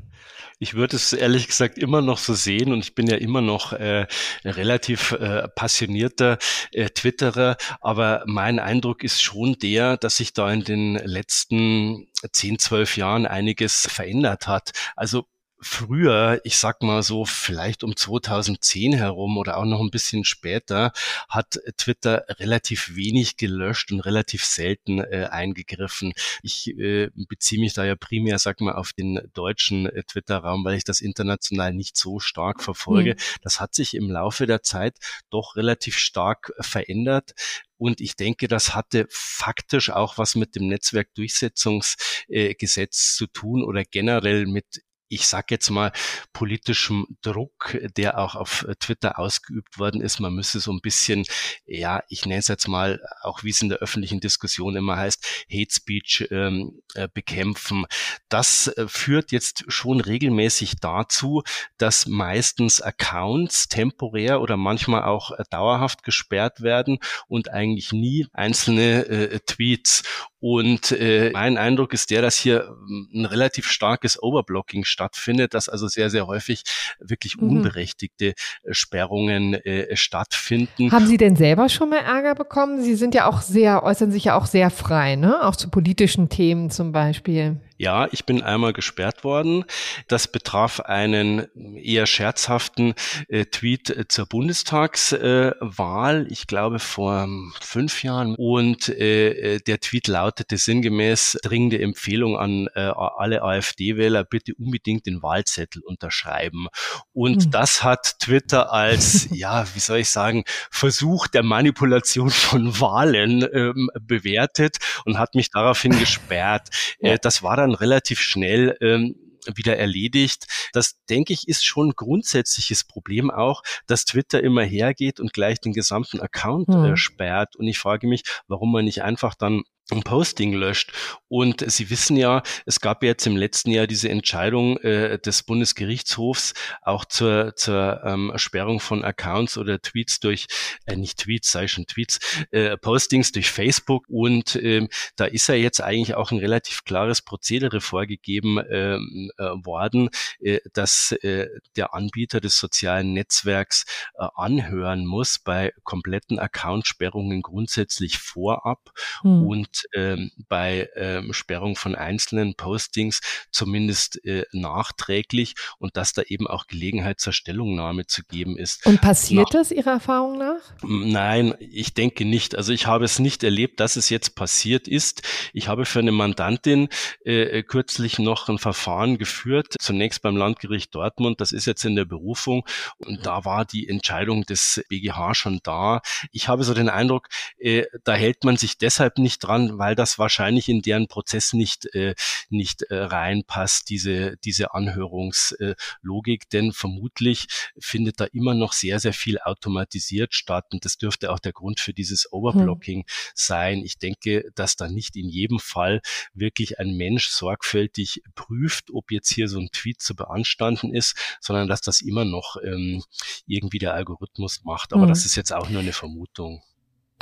Ich 0.62 0.74
würde 0.74 0.96
es 0.96 1.14
ehrlich 1.14 1.46
gesagt 1.46 1.78
immer 1.78 2.02
noch 2.02 2.18
so 2.18 2.34
sehen 2.34 2.70
und 2.74 2.80
ich 2.80 2.94
bin 2.94 3.06
ja 3.06 3.16
immer 3.16 3.40
noch 3.40 3.72
äh, 3.72 4.06
relativ 4.44 5.12
äh, 5.12 5.48
passionierter 5.48 6.36
äh, 6.72 6.90
Twitterer, 6.90 7.56
aber 7.80 8.24
mein 8.26 8.58
Eindruck 8.58 9.02
ist 9.02 9.22
schon 9.22 9.54
der, 9.54 9.96
dass 9.96 10.18
sich 10.18 10.34
da 10.34 10.52
in 10.52 10.62
den 10.62 10.96
letzten 10.96 12.08
zehn, 12.32 12.58
zwölf 12.58 12.98
Jahren 12.98 13.24
einiges 13.24 13.86
verändert 13.90 14.48
hat. 14.48 14.72
Also 14.96 15.26
früher, 15.62 16.40
ich 16.44 16.58
sag 16.58 16.82
mal 16.82 17.02
so 17.02 17.24
vielleicht 17.24 17.82
um 17.84 17.96
2010 17.96 18.92
herum 18.94 19.38
oder 19.38 19.56
auch 19.58 19.64
noch 19.64 19.80
ein 19.80 19.90
bisschen 19.90 20.24
später, 20.24 20.92
hat 21.28 21.58
Twitter 21.76 22.24
relativ 22.28 22.94
wenig 22.94 23.36
gelöscht 23.36 23.90
und 23.92 24.00
relativ 24.00 24.44
selten 24.44 25.00
äh, 25.00 25.28
eingegriffen. 25.30 26.12
Ich 26.42 26.68
äh, 26.78 27.10
beziehe 27.14 27.60
mich 27.60 27.74
da 27.74 27.84
ja 27.84 27.96
primär, 27.96 28.38
sag 28.38 28.60
mal, 28.60 28.74
auf 28.74 28.92
den 28.92 29.20
deutschen 29.34 29.86
äh, 29.86 30.02
Twitter-Raum, 30.04 30.64
weil 30.64 30.76
ich 30.76 30.84
das 30.84 31.00
international 31.00 31.74
nicht 31.74 31.96
so 31.96 32.20
stark 32.20 32.62
verfolge. 32.62 33.14
Mhm. 33.14 33.18
Das 33.42 33.60
hat 33.60 33.74
sich 33.74 33.94
im 33.94 34.10
Laufe 34.10 34.46
der 34.46 34.62
Zeit 34.62 34.96
doch 35.30 35.56
relativ 35.56 35.98
stark 35.98 36.52
verändert. 36.60 37.32
Und 37.76 38.00
ich 38.02 38.16
denke, 38.16 38.46
das 38.46 38.74
hatte 38.74 39.06
faktisch 39.10 39.88
auch 39.90 40.18
was 40.18 40.34
mit 40.34 40.54
dem 40.54 40.68
Netzwerkdurchsetzungsgesetz 40.68 43.16
zu 43.16 43.26
tun 43.26 43.64
oder 43.64 43.84
generell 43.84 44.44
mit 44.46 44.82
ich 45.10 45.26
sage 45.26 45.46
jetzt 45.50 45.70
mal, 45.70 45.92
politischem 46.32 47.06
Druck, 47.20 47.76
der 47.96 48.18
auch 48.18 48.36
auf 48.36 48.64
äh, 48.68 48.76
Twitter 48.76 49.18
ausgeübt 49.18 49.78
worden 49.78 50.00
ist. 50.00 50.20
Man 50.20 50.32
müsse 50.32 50.60
so 50.60 50.72
ein 50.72 50.80
bisschen, 50.80 51.24
ja, 51.66 52.02
ich 52.08 52.26
nenne 52.26 52.38
es 52.38 52.48
jetzt 52.48 52.68
mal, 52.68 53.02
auch 53.22 53.42
wie 53.42 53.50
es 53.50 53.60
in 53.60 53.68
der 53.68 53.78
öffentlichen 53.78 54.20
Diskussion 54.20 54.76
immer 54.76 54.96
heißt, 54.96 55.46
Hate 55.52 55.74
Speech 55.74 56.28
ähm, 56.30 56.80
äh, 56.94 57.08
bekämpfen. 57.12 57.86
Das 58.28 58.68
äh, 58.68 58.86
führt 58.86 59.32
jetzt 59.32 59.64
schon 59.66 60.00
regelmäßig 60.00 60.76
dazu, 60.80 61.42
dass 61.76 62.06
meistens 62.06 62.80
Accounts 62.80 63.68
temporär 63.68 64.40
oder 64.40 64.56
manchmal 64.56 65.02
auch 65.02 65.32
äh, 65.32 65.42
dauerhaft 65.50 66.04
gesperrt 66.04 66.60
werden 66.60 66.98
und 67.26 67.50
eigentlich 67.50 67.92
nie 67.92 68.28
einzelne 68.32 69.06
äh, 69.06 69.40
Tweets. 69.40 70.04
Und 70.38 70.92
äh, 70.92 71.30
mein 71.34 71.58
Eindruck 71.58 71.92
ist 71.92 72.10
der, 72.10 72.22
dass 72.22 72.38
hier 72.38 72.68
ähm, 72.68 73.10
ein 73.12 73.24
relativ 73.26 73.66
starkes 73.66 74.22
Overblocking 74.22 74.84
stattfindet 74.84 74.99
stattfindet, 75.00 75.54
dass 75.54 75.68
also 75.68 75.88
sehr, 75.88 76.10
sehr 76.10 76.26
häufig 76.26 76.62
wirklich 77.00 77.38
mhm. 77.38 77.48
unberechtigte 77.48 78.34
Sperrungen 78.70 79.54
äh, 79.54 79.96
stattfinden. 79.96 80.92
Haben 80.92 81.06
Sie 81.06 81.16
denn 81.16 81.36
selber 81.36 81.68
schon 81.68 81.90
mal 81.90 82.00
Ärger 82.00 82.34
bekommen? 82.34 82.82
Sie 82.82 82.94
sind 82.94 83.14
ja 83.14 83.26
auch 83.26 83.40
sehr, 83.40 83.82
äußern 83.82 84.12
sich 84.12 84.24
ja 84.24 84.36
auch 84.36 84.46
sehr 84.46 84.70
frei, 84.70 85.16
ne? 85.16 85.42
Auch 85.42 85.56
zu 85.56 85.70
politischen 85.70 86.28
Themen 86.28 86.70
zum 86.70 86.92
Beispiel. 86.92 87.56
Ja, 87.80 88.08
ich 88.12 88.26
bin 88.26 88.42
einmal 88.42 88.74
gesperrt 88.74 89.24
worden. 89.24 89.64
Das 90.06 90.28
betraf 90.28 90.80
einen 90.80 91.46
eher 91.78 92.04
scherzhaften 92.04 92.92
äh, 93.28 93.46
Tweet 93.46 93.88
äh, 93.88 94.06
zur 94.06 94.26
Bundestagswahl, 94.26 96.26
äh, 96.26 96.30
ich 96.30 96.46
glaube 96.46 96.78
vor 96.78 97.26
fünf 97.62 98.02
Jahren. 98.02 98.34
Und 98.36 98.90
äh, 98.90 99.60
der 99.60 99.80
Tweet 99.80 100.08
lautete 100.08 100.58
sinngemäß 100.58 101.38
dringende 101.42 101.80
Empfehlung 101.80 102.36
an 102.36 102.68
alle 102.74 103.42
AfD-Wähler, 103.42 104.24
bitte 104.24 104.52
unbedingt 104.58 105.06
den 105.06 105.22
Wahlzettel 105.22 105.82
unterschreiben. 105.82 106.66
Und 107.14 107.46
mhm. 107.46 107.50
das 107.50 107.82
hat 107.82 108.18
Twitter 108.18 108.74
als, 108.74 109.28
ja, 109.30 109.64
wie 109.74 109.80
soll 109.80 110.00
ich 110.00 110.10
sagen, 110.10 110.44
Versuch 110.70 111.28
der 111.28 111.42
Manipulation 111.42 112.28
von 112.28 112.78
Wahlen 112.78 113.42
ähm, 113.54 113.88
bewertet 114.02 114.76
und 115.06 115.18
hat 115.18 115.34
mich 115.34 115.50
daraufhin 115.50 115.98
gesperrt. 115.98 116.68
Äh, 116.98 117.16
das 117.22 117.42
war 117.42 117.56
dann 117.56 117.69
dann 117.70 117.78
relativ 117.78 118.20
schnell 118.20 118.76
ähm, 118.80 119.16
wieder 119.54 119.76
erledigt. 119.78 120.46
Das, 120.72 120.96
denke 121.08 121.32
ich, 121.32 121.48
ist 121.48 121.64
schon 121.64 121.88
ein 121.88 121.96
grundsätzliches 121.96 122.84
Problem 122.84 123.30
auch, 123.30 123.62
dass 123.86 124.04
Twitter 124.04 124.42
immer 124.42 124.62
hergeht 124.62 125.20
und 125.20 125.32
gleich 125.32 125.60
den 125.60 125.72
gesamten 125.72 126.20
Account 126.20 126.68
äh, 126.68 126.72
hm. 126.72 126.96
sperrt. 126.96 127.56
Und 127.56 127.66
ich 127.66 127.78
frage 127.78 128.06
mich, 128.06 128.22
warum 128.48 128.72
man 128.72 128.84
nicht 128.84 129.02
einfach 129.02 129.34
dann 129.34 129.62
ein 129.94 130.02
Posting 130.02 130.52
löscht. 130.52 130.92
Und 131.28 131.64
Sie 131.70 131.90
wissen 131.90 132.16
ja, 132.16 132.42
es 132.66 132.80
gab 132.80 133.02
jetzt 133.02 133.26
im 133.26 133.36
letzten 133.36 133.70
Jahr 133.70 133.86
diese 133.86 134.08
Entscheidung 134.08 134.78
äh, 134.78 135.18
des 135.18 135.44
Bundesgerichtshofs 135.44 136.54
auch 136.82 137.04
zur, 137.04 137.54
zur 137.54 138.02
ähm, 138.04 138.32
Sperrung 138.36 138.80
von 138.80 139.04
Accounts 139.04 139.56
oder 139.56 139.80
Tweets 139.80 140.20
durch, 140.20 140.46
äh, 140.86 140.96
nicht 140.96 141.18
Tweets, 141.18 141.52
sei 141.52 141.68
schon 141.68 141.86
Tweets, 141.86 142.18
äh, 142.50 142.76
Postings 142.76 143.32
durch 143.32 143.50
Facebook. 143.50 144.06
Und 144.08 144.56
ähm, 144.56 144.88
da 145.16 145.26
ist 145.26 145.48
ja 145.48 145.54
jetzt 145.54 145.80
eigentlich 145.80 146.14
auch 146.14 146.32
ein 146.32 146.38
relativ 146.38 146.84
klares 146.84 147.22
Prozedere 147.22 147.80
vorgegeben 147.80 148.58
ähm, 148.70 149.30
äh, 149.38 149.44
worden, 149.64 150.10
äh, 150.40 150.58
dass 150.72 151.12
äh, 151.22 151.46
der 151.76 151.94
Anbieter 151.94 152.40
des 152.40 152.58
sozialen 152.58 153.12
Netzwerks 153.12 153.84
äh, 154.18 154.26
anhören 154.34 155.06
muss 155.06 155.38
bei 155.38 155.72
kompletten 155.84 156.38
Accountsperrungen 156.38 157.42
grundsätzlich 157.42 158.18
vorab 158.18 158.90
hm. 159.22 159.46
und 159.46 159.79
ähm, 159.94 160.30
bei 160.48 160.88
ähm, 160.96 161.32
Sperrung 161.32 161.76
von 161.76 161.94
einzelnen 161.94 162.54
Postings 162.54 163.20
zumindest 163.50 164.24
äh, 164.24 164.44
nachträglich 164.52 165.54
und 165.78 165.96
dass 165.96 166.12
da 166.12 166.22
eben 166.22 166.46
auch 166.46 166.66
Gelegenheit 166.66 167.20
zur 167.20 167.32
Stellungnahme 167.32 168.06
zu 168.06 168.22
geben 168.24 168.56
ist. 168.56 168.86
Und 168.86 169.00
passiert 169.00 169.52
nach, 169.52 169.60
das 169.60 169.70
Ihrer 169.70 169.92
Erfahrung 169.92 170.38
nach? 170.38 170.60
Nein, 170.82 171.54
ich 171.58 171.94
denke 171.94 172.24
nicht. 172.24 172.56
Also 172.56 172.72
ich 172.72 172.86
habe 172.86 173.04
es 173.04 173.18
nicht 173.18 173.42
erlebt, 173.44 173.80
dass 173.80 173.96
es 173.96 174.10
jetzt 174.10 174.34
passiert 174.34 174.88
ist. 174.88 175.22
Ich 175.52 175.68
habe 175.68 175.84
für 175.84 176.00
eine 176.00 176.12
Mandantin 176.12 176.88
äh, 177.24 177.62
kürzlich 177.62 178.18
noch 178.18 178.48
ein 178.48 178.58
Verfahren 178.58 179.18
geführt, 179.18 179.74
zunächst 179.78 180.22
beim 180.22 180.36
Landgericht 180.36 180.94
Dortmund, 180.94 181.40
das 181.40 181.52
ist 181.52 181.66
jetzt 181.66 181.84
in 181.84 181.96
der 181.96 182.04
Berufung 182.04 182.66
und 182.98 183.24
da 183.26 183.44
war 183.44 183.64
die 183.64 183.88
Entscheidung 183.88 184.44
des 184.44 184.84
BGH 184.88 185.34
schon 185.34 185.60
da. 185.62 186.00
Ich 186.32 186.48
habe 186.48 186.64
so 186.64 186.74
den 186.74 186.88
Eindruck, 186.88 187.28
äh, 187.58 187.84
da 188.04 188.14
hält 188.14 188.44
man 188.44 188.56
sich 188.56 188.78
deshalb 188.78 189.18
nicht 189.18 189.40
dran, 189.40 189.69
weil 189.78 189.94
das 189.94 190.18
wahrscheinlich 190.18 190.68
in 190.68 190.82
deren 190.82 191.08
Prozess 191.08 191.52
nicht, 191.52 191.86
äh, 191.94 192.14
nicht 192.48 192.82
äh, 192.82 192.96
reinpasst, 192.96 193.88
diese, 193.88 194.36
diese 194.44 194.74
Anhörungslogik, 194.74 196.48
denn 196.50 196.72
vermutlich 196.72 197.46
findet 197.78 198.20
da 198.20 198.24
immer 198.26 198.54
noch 198.54 198.72
sehr, 198.72 199.00
sehr 199.00 199.12
viel 199.12 199.38
automatisiert 199.38 200.34
statt 200.34 200.66
und 200.72 200.84
das 200.84 200.96
dürfte 200.96 201.32
auch 201.32 201.38
der 201.38 201.52
Grund 201.52 201.80
für 201.80 201.92
dieses 201.92 202.32
Overblocking 202.32 203.00
hm. 203.00 203.04
sein. 203.34 203.78
Ich 203.84 203.98
denke, 203.98 204.50
dass 204.54 204.76
da 204.76 204.88
nicht 204.88 205.16
in 205.16 205.28
jedem 205.28 205.58
Fall 205.58 206.00
wirklich 206.34 206.78
ein 206.78 206.96
Mensch 206.96 207.28
sorgfältig 207.28 208.22
prüft, 208.34 208.90
ob 208.92 209.10
jetzt 209.10 209.32
hier 209.32 209.48
so 209.48 209.58
ein 209.58 209.70
Tweet 209.72 210.00
zu 210.00 210.14
beanstanden 210.14 210.94
ist, 210.94 211.16
sondern 211.40 211.68
dass 211.68 211.80
das 211.80 212.00
immer 212.00 212.24
noch 212.24 212.56
ähm, 212.62 213.02
irgendwie 213.46 213.78
der 213.78 213.94
Algorithmus 213.94 214.62
macht. 214.64 214.92
Aber 214.92 215.02
hm. 215.02 215.08
das 215.08 215.24
ist 215.24 215.36
jetzt 215.36 215.52
auch 215.52 215.68
nur 215.68 215.80
eine 215.80 215.92
Vermutung. 215.92 216.62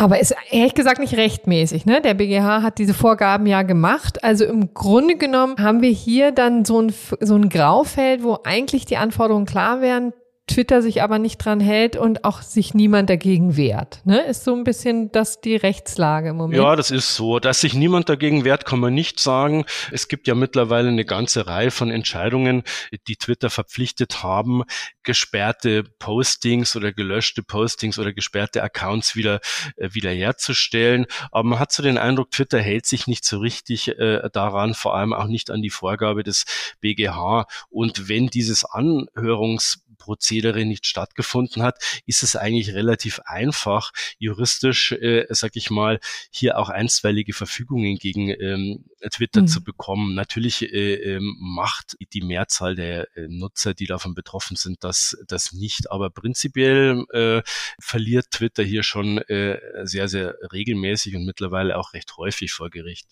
Aber 0.00 0.20
ist 0.20 0.32
ehrlich 0.50 0.74
gesagt 0.74 1.00
nicht 1.00 1.16
rechtmäßig, 1.16 1.84
ne? 1.84 2.00
Der 2.00 2.14
BGH 2.14 2.62
hat 2.62 2.78
diese 2.78 2.94
Vorgaben 2.94 3.46
ja 3.46 3.62
gemacht. 3.62 4.22
Also 4.22 4.44
im 4.44 4.72
Grunde 4.72 5.16
genommen 5.16 5.56
haben 5.58 5.82
wir 5.82 5.90
hier 5.90 6.30
dann 6.30 6.64
so 6.64 6.80
ein, 6.80 6.94
so 7.18 7.34
ein 7.34 7.48
Graufeld, 7.48 8.22
wo 8.22 8.38
eigentlich 8.44 8.86
die 8.86 8.96
Anforderungen 8.96 9.44
klar 9.44 9.80
wären. 9.80 10.12
Twitter 10.48 10.82
sich 10.82 11.02
aber 11.02 11.18
nicht 11.18 11.38
dran 11.38 11.60
hält 11.60 11.96
und 11.96 12.24
auch 12.24 12.42
sich 12.42 12.74
niemand 12.74 13.08
dagegen 13.08 13.56
wehrt. 13.56 14.00
Ne? 14.04 14.20
Ist 14.22 14.44
so 14.44 14.54
ein 14.54 14.64
bisschen 14.64 15.12
das 15.12 15.40
die 15.40 15.56
Rechtslage 15.56 16.30
im 16.30 16.36
Moment. 16.36 16.60
Ja, 16.60 16.74
das 16.74 16.90
ist 16.90 17.14
so. 17.14 17.38
Dass 17.38 17.60
sich 17.60 17.74
niemand 17.74 18.08
dagegen 18.08 18.44
wehrt, 18.44 18.64
kann 18.64 18.80
man 18.80 18.94
nicht 18.94 19.20
sagen. 19.20 19.64
Es 19.92 20.08
gibt 20.08 20.26
ja 20.26 20.34
mittlerweile 20.34 20.88
eine 20.88 21.04
ganze 21.04 21.46
Reihe 21.46 21.70
von 21.70 21.90
Entscheidungen, 21.90 22.64
die 23.06 23.16
Twitter 23.16 23.50
verpflichtet 23.50 24.22
haben, 24.22 24.64
gesperrte 25.02 25.84
Postings 25.98 26.74
oder 26.74 26.92
gelöschte 26.92 27.42
Postings 27.42 27.98
oder 27.98 28.12
gesperrte 28.12 28.62
Accounts 28.62 29.14
wieder 29.14 29.40
äh, 29.76 29.90
wiederherzustellen. 29.92 31.06
Aber 31.30 31.44
man 31.48 31.58
hat 31.58 31.72
so 31.72 31.82
den 31.82 31.98
Eindruck, 31.98 32.30
Twitter 32.30 32.60
hält 32.60 32.86
sich 32.86 33.06
nicht 33.06 33.24
so 33.24 33.38
richtig 33.38 33.88
äh, 33.98 34.28
daran, 34.32 34.74
vor 34.74 34.96
allem 34.96 35.12
auch 35.12 35.26
nicht 35.26 35.50
an 35.50 35.62
die 35.62 35.70
Vorgabe 35.70 36.22
des 36.22 36.44
BGH. 36.80 37.46
Und 37.68 38.08
wenn 38.08 38.28
dieses 38.28 38.64
Anhörungs 38.64 39.84
Prozedere 40.38 40.64
nicht 40.64 40.86
stattgefunden 40.86 41.62
hat, 41.62 41.82
ist 42.06 42.22
es 42.22 42.36
eigentlich 42.36 42.72
relativ 42.74 43.20
einfach, 43.24 43.92
juristisch, 44.18 44.92
äh, 44.92 45.26
sag 45.30 45.56
ich 45.56 45.70
mal, 45.70 45.98
hier 46.30 46.58
auch 46.58 46.68
einstweilige 46.68 47.32
Verfügungen 47.32 47.96
gegen 47.96 48.28
ähm, 48.28 48.84
Twitter 49.10 49.42
mhm. 49.42 49.48
zu 49.48 49.64
bekommen. 49.64 50.14
Natürlich 50.14 50.62
äh, 50.62 50.94
ähm, 50.94 51.36
macht 51.40 51.96
die 52.12 52.22
Mehrzahl 52.22 52.74
der 52.74 53.08
äh, 53.16 53.26
Nutzer, 53.28 53.74
die 53.74 53.86
davon 53.86 54.14
betroffen 54.14 54.56
sind, 54.56 54.84
das, 54.84 55.16
das 55.26 55.52
nicht. 55.52 55.90
Aber 55.90 56.10
prinzipiell 56.10 57.04
äh, 57.12 57.42
verliert 57.80 58.30
Twitter 58.30 58.62
hier 58.62 58.82
schon 58.82 59.18
äh, 59.18 59.58
sehr, 59.82 60.08
sehr 60.08 60.36
regelmäßig 60.52 61.16
und 61.16 61.24
mittlerweile 61.24 61.76
auch 61.76 61.94
recht 61.94 62.16
häufig 62.16 62.52
vor 62.52 62.70
Gericht. 62.70 63.08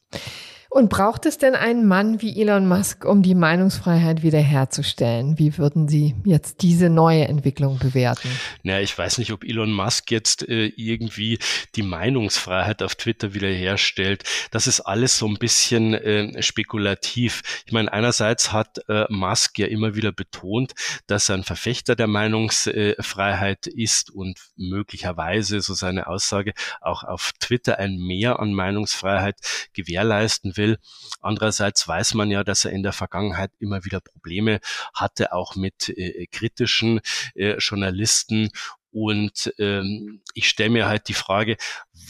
Und 0.77 0.91
braucht 0.91 1.25
es 1.25 1.39
denn 1.39 1.55
einen 1.55 1.89
Mann 1.89 2.21
wie 2.21 2.39
Elon 2.39 2.69
Musk, 2.69 3.07
um 3.07 3.23
die 3.23 3.35
Meinungsfreiheit 3.35 4.23
wiederherzustellen? 4.23 5.39
Wie 5.39 5.57
würden 5.57 5.89
Sie 5.89 6.15
jetzt 6.27 6.61
diese 6.61 6.91
neue 6.91 7.27
Entwicklung 7.29 7.79
bewerten? 7.79 8.29
Naja, 8.63 8.83
ich 8.83 8.99
weiß 8.99 9.17
nicht, 9.17 9.33
ob 9.33 9.43
Elon 9.43 9.73
Musk 9.73 10.11
jetzt 10.11 10.47
äh, 10.47 10.67
irgendwie 10.77 11.39
die 11.77 11.83
Meinungsfreiheit 11.83 12.83
auf 12.83 12.95
Twitter 12.95 13.33
wiederherstellt. 13.33 14.25
Das 14.51 14.67
ist 14.67 14.83
alles 14.83 15.17
so 15.17 15.27
ein 15.27 15.37
bisschen 15.37 15.95
äh, 15.95 16.43
spekulativ. 16.43 17.65
Ich 17.65 17.73
meine, 17.73 17.91
einerseits 17.91 18.53
hat 18.53 18.79
äh, 18.91 19.07
Musk 19.09 19.59
ja 19.59 19.69
immer 19.69 19.95
wieder 19.95 20.13
betont, 20.13 20.75
dass 21.07 21.31
er 21.31 21.37
ein 21.37 21.45
Verfechter 21.45 21.97
der 21.97 22.07
Meinungsfreiheit 22.07 23.67
ist 23.67 24.11
und 24.11 24.39
möglicherweise, 24.57 25.63
so 25.63 25.73
seine 25.73 26.07
Aussage, 26.07 26.53
auch 26.83 27.03
auf 27.03 27.33
Twitter 27.41 27.79
ein 27.79 27.97
Mehr 27.97 28.41
an 28.41 28.53
Meinungsfreiheit 28.53 29.37
gewährleisten 29.73 30.59
will 30.59 30.66
will. 30.67 30.79
Andererseits 31.21 31.87
weiß 31.87 32.15
man 32.15 32.31
ja, 32.31 32.45
dass 32.45 32.65
er 32.65 32.73
in 32.73 32.83
der 32.83 32.93
Vergangenheit 32.93 33.51
immer 33.59 33.85
wieder 33.85 34.01
Probleme 34.01 34.61
hatte, 34.95 35.33
auch 35.33 35.57
mit 35.57 35.89
äh, 35.89 36.27
kritischen 36.27 37.01
äh, 37.35 37.57
Journalisten. 37.59 38.51
Und 38.91 39.53
ähm, 39.59 40.23
ich 40.35 40.49
stelle 40.49 40.71
mir 40.71 40.87
halt 40.87 41.09
die 41.09 41.15
Frage, 41.15 41.57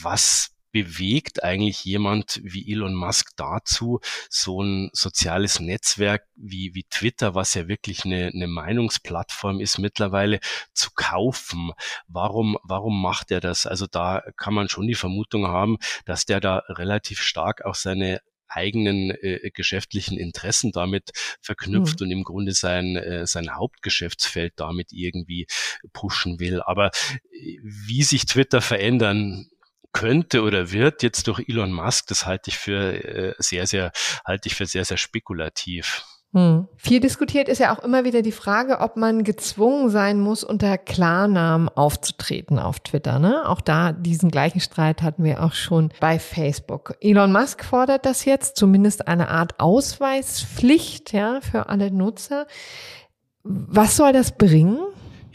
was 0.01 0.51
bewegt 0.71 1.43
eigentlich 1.43 1.85
jemand 1.85 2.39
wie 2.43 2.71
Elon 2.71 2.93
Musk 2.93 3.31
dazu, 3.35 3.99
so 4.29 4.61
ein 4.61 4.89
soziales 4.93 5.59
Netzwerk 5.59 6.27
wie, 6.35 6.75
wie 6.75 6.83
Twitter, 6.83 7.33
was 7.35 7.55
ja 7.55 7.67
wirklich 7.67 8.05
eine, 8.05 8.27
eine 8.27 8.47
Meinungsplattform 8.47 9.59
ist, 9.59 9.79
mittlerweile 9.79 10.39
zu 10.73 10.91
kaufen? 10.93 11.71
Warum, 12.07 12.57
warum 12.63 13.01
macht 13.01 13.31
er 13.31 13.39
das? 13.39 13.65
Also 13.65 13.87
da 13.87 14.21
kann 14.35 14.53
man 14.53 14.69
schon 14.69 14.87
die 14.87 14.95
Vermutung 14.95 15.47
haben, 15.47 15.77
dass 16.05 16.25
der 16.25 16.39
da 16.39 16.57
relativ 16.69 17.21
stark 17.21 17.65
auch 17.65 17.75
seine 17.75 18.21
eigenen 18.57 19.11
äh, 19.11 19.51
geschäftlichen 19.53 20.17
Interessen 20.17 20.71
damit 20.71 21.11
verknüpft 21.41 21.99
mhm. 21.99 22.05
und 22.05 22.11
im 22.11 22.23
Grunde 22.23 22.53
sein, 22.53 22.95
äh, 22.95 23.25
sein 23.25 23.55
Hauptgeschäftsfeld 23.55 24.53
damit 24.57 24.91
irgendwie 24.91 25.47
pushen 25.93 26.39
will. 26.39 26.61
Aber 26.61 26.87
äh, 27.31 27.59
wie 27.61 28.03
sich 28.03 28.25
Twitter 28.25 28.61
verändern 28.61 29.47
könnte 29.93 30.41
oder 30.41 30.71
wird 30.71 31.03
jetzt 31.03 31.27
durch 31.27 31.47
Elon 31.47 31.71
Musk, 31.71 32.07
das 32.07 32.25
halte 32.25 32.49
ich 32.49 32.57
für 32.57 33.03
äh, 33.03 33.33
sehr, 33.37 33.67
sehr, 33.67 33.91
halte 34.25 34.47
ich 34.47 34.55
für 34.55 34.65
sehr, 34.65 34.85
sehr 34.85 34.97
spekulativ. 34.97 36.03
Hm. 36.37 36.67
Viel 36.75 36.99
diskutiert 36.99 37.49
ist 37.49 37.57
ja 37.57 37.75
auch 37.75 37.83
immer 37.83 38.03
wieder 38.03 38.21
die 38.21 38.31
Frage, 38.31 38.79
ob 38.81 38.95
man 38.95 39.23
gezwungen 39.23 39.89
sein 39.89 40.19
muss, 40.19 40.43
unter 40.43 40.77
Klarnamen 40.77 41.67
aufzutreten 41.67 42.59
auf 42.59 42.79
Twitter. 42.79 43.17
Ne? 43.17 43.49
Auch 43.49 43.59
da 43.59 43.91
diesen 43.91 44.29
gleichen 44.29 44.59
Streit 44.59 45.01
hatten 45.01 45.23
wir 45.23 45.43
auch 45.43 45.53
schon 45.53 45.89
bei 45.99 46.19
Facebook. 46.19 46.95
Elon 47.01 47.31
Musk 47.31 47.65
fordert 47.65 48.05
das 48.05 48.23
jetzt, 48.25 48.55
zumindest 48.55 49.07
eine 49.07 49.29
Art 49.29 49.59
Ausweispflicht 49.59 51.11
ja, 51.11 51.41
für 51.41 51.69
alle 51.69 51.89
Nutzer. 51.89 52.45
Was 53.41 53.97
soll 53.97 54.13
das 54.13 54.37
bringen? 54.37 54.77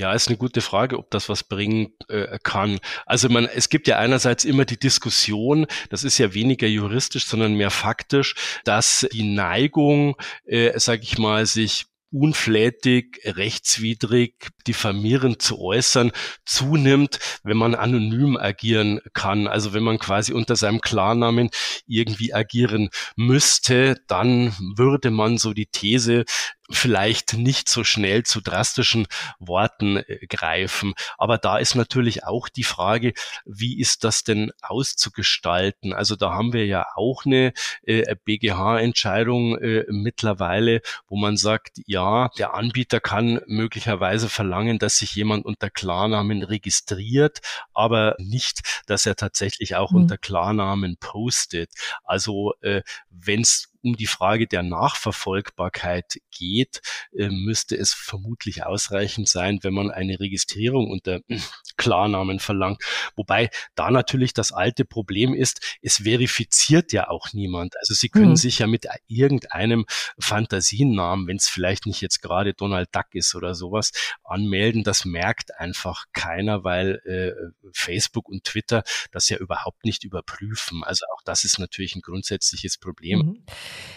Ja, 0.02 0.12
ist 0.14 0.26
eine 0.26 0.36
gute 0.36 0.62
Frage, 0.62 0.98
ob 0.98 1.12
das 1.12 1.28
was 1.28 1.44
bringen 1.44 1.92
äh, 2.08 2.36
kann. 2.42 2.80
Also 3.06 3.28
man, 3.28 3.44
es 3.44 3.68
gibt 3.68 3.86
ja 3.86 3.98
einerseits 3.98 4.44
immer 4.44 4.64
die 4.64 4.76
Diskussion, 4.76 5.64
das 5.90 6.02
ist 6.02 6.18
ja 6.18 6.34
weniger 6.34 6.66
juristisch, 6.66 7.24
sondern 7.24 7.54
mehr 7.54 7.70
faktisch, 7.70 8.34
dass 8.64 9.06
die 9.12 9.22
Neigung, 9.22 10.16
äh, 10.44 10.76
sage 10.80 11.02
ich 11.04 11.18
mal, 11.18 11.46
sich 11.46 11.86
unflätig, 12.10 13.20
rechtswidrig, 13.24 14.48
diffamierend 14.66 15.42
zu 15.42 15.60
äußern, 15.60 16.12
zunimmt, 16.44 17.18
wenn 17.42 17.56
man 17.56 17.74
anonym 17.74 18.36
agieren 18.36 19.00
kann. 19.12 19.46
Also 19.46 19.72
wenn 19.72 19.82
man 19.82 19.98
quasi 19.98 20.32
unter 20.32 20.56
seinem 20.56 20.80
Klarnamen 20.80 21.50
irgendwie 21.86 22.34
agieren 22.34 22.90
müsste, 23.16 23.96
dann 24.06 24.54
würde 24.76 25.10
man 25.10 25.38
so 25.38 25.52
die 25.52 25.66
These 25.66 26.24
vielleicht 26.72 27.34
nicht 27.34 27.68
so 27.68 27.84
schnell 27.84 28.22
zu 28.24 28.40
drastischen 28.40 29.06
Worten 29.38 29.98
äh, 29.98 30.26
greifen. 30.26 30.94
Aber 31.18 31.38
da 31.38 31.58
ist 31.58 31.74
natürlich 31.74 32.24
auch 32.24 32.48
die 32.48 32.64
Frage, 32.64 33.12
wie 33.44 33.78
ist 33.78 34.04
das 34.04 34.24
denn 34.24 34.52
auszugestalten? 34.62 35.92
Also 35.92 36.16
da 36.16 36.32
haben 36.32 36.52
wir 36.52 36.66
ja 36.66 36.86
auch 36.94 37.24
eine 37.24 37.52
äh, 37.82 38.14
BGH-Entscheidung 38.24 39.58
äh, 39.58 39.84
mittlerweile, 39.88 40.80
wo 41.08 41.16
man 41.16 41.36
sagt, 41.36 41.78
ja, 41.86 42.30
der 42.38 42.54
Anbieter 42.54 43.00
kann 43.00 43.40
möglicherweise 43.46 44.28
verlangen, 44.28 44.51
dass 44.78 44.98
sich 44.98 45.14
jemand 45.14 45.44
unter 45.44 45.70
Klarnamen 45.70 46.42
registriert, 46.42 47.40
aber 47.72 48.14
nicht, 48.18 48.82
dass 48.86 49.06
er 49.06 49.16
tatsächlich 49.16 49.76
auch 49.76 49.90
mhm. 49.92 50.02
unter 50.02 50.18
Klarnamen 50.18 50.96
postet. 50.98 51.70
Also 52.04 52.54
äh, 52.60 52.82
wenn 53.10 53.40
es 53.40 53.71
um 53.82 53.96
die 53.96 54.06
Frage 54.06 54.46
der 54.46 54.62
Nachverfolgbarkeit 54.62 56.18
geht, 56.30 56.80
äh, 57.16 57.28
müsste 57.28 57.76
es 57.76 57.92
vermutlich 57.92 58.64
ausreichend 58.64 59.28
sein, 59.28 59.58
wenn 59.62 59.74
man 59.74 59.90
eine 59.90 60.20
Registrierung 60.20 60.90
unter 60.90 61.20
Klarnamen 61.76 62.38
verlangt. 62.38 62.82
Wobei 63.16 63.50
da 63.74 63.90
natürlich 63.90 64.34
das 64.34 64.52
alte 64.52 64.84
Problem 64.84 65.34
ist, 65.34 65.78
es 65.82 65.98
verifiziert 65.98 66.92
ja 66.92 67.08
auch 67.08 67.32
niemand. 67.32 67.76
Also 67.78 67.94
Sie 67.94 68.08
können 68.08 68.30
mhm. 68.30 68.36
sich 68.36 68.60
ja 68.60 68.66
mit 68.66 68.86
irgendeinem 69.06 69.86
Fantasienamen, 70.18 71.26
wenn 71.26 71.36
es 71.36 71.48
vielleicht 71.48 71.86
nicht 71.86 72.00
jetzt 72.00 72.22
gerade 72.22 72.54
Donald 72.54 72.88
Duck 72.92 73.06
ist 73.12 73.34
oder 73.34 73.54
sowas, 73.54 73.92
anmelden. 74.24 74.84
Das 74.84 75.04
merkt 75.04 75.58
einfach 75.58 76.04
keiner, 76.12 76.64
weil 76.64 77.00
äh, 77.04 77.32
Facebook 77.72 78.28
und 78.28 78.44
Twitter 78.44 78.82
das 79.10 79.28
ja 79.28 79.38
überhaupt 79.38 79.84
nicht 79.84 80.04
überprüfen. 80.04 80.84
Also 80.84 81.04
auch 81.14 81.22
das 81.24 81.44
ist 81.44 81.58
natürlich 81.58 81.96
ein 81.96 82.02
grundsätzliches 82.02 82.78
Problem. 82.78 83.18
Mhm. 83.18 83.44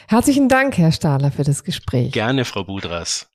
Herzlichen 0.07 0.49
Dank, 0.49 0.77
Herr 0.77 0.91
Stahler, 0.91 1.31
für 1.31 1.43
das 1.43 1.63
Gespräch. 1.63 2.11
Gerne, 2.11 2.45
Frau 2.45 2.63
Budras. 2.63 3.27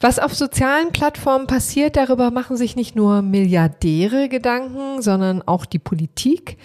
Was 0.00 0.18
auf 0.18 0.34
sozialen 0.34 0.90
Plattformen 0.90 1.46
passiert, 1.46 1.96
darüber 1.96 2.32
machen 2.32 2.56
sich 2.56 2.74
nicht 2.74 2.96
nur 2.96 3.22
Milliardäre 3.22 4.28
Gedanken, 4.28 5.00
sondern 5.00 5.42
auch 5.42 5.64
die 5.64 5.78
Politik. 5.78 6.58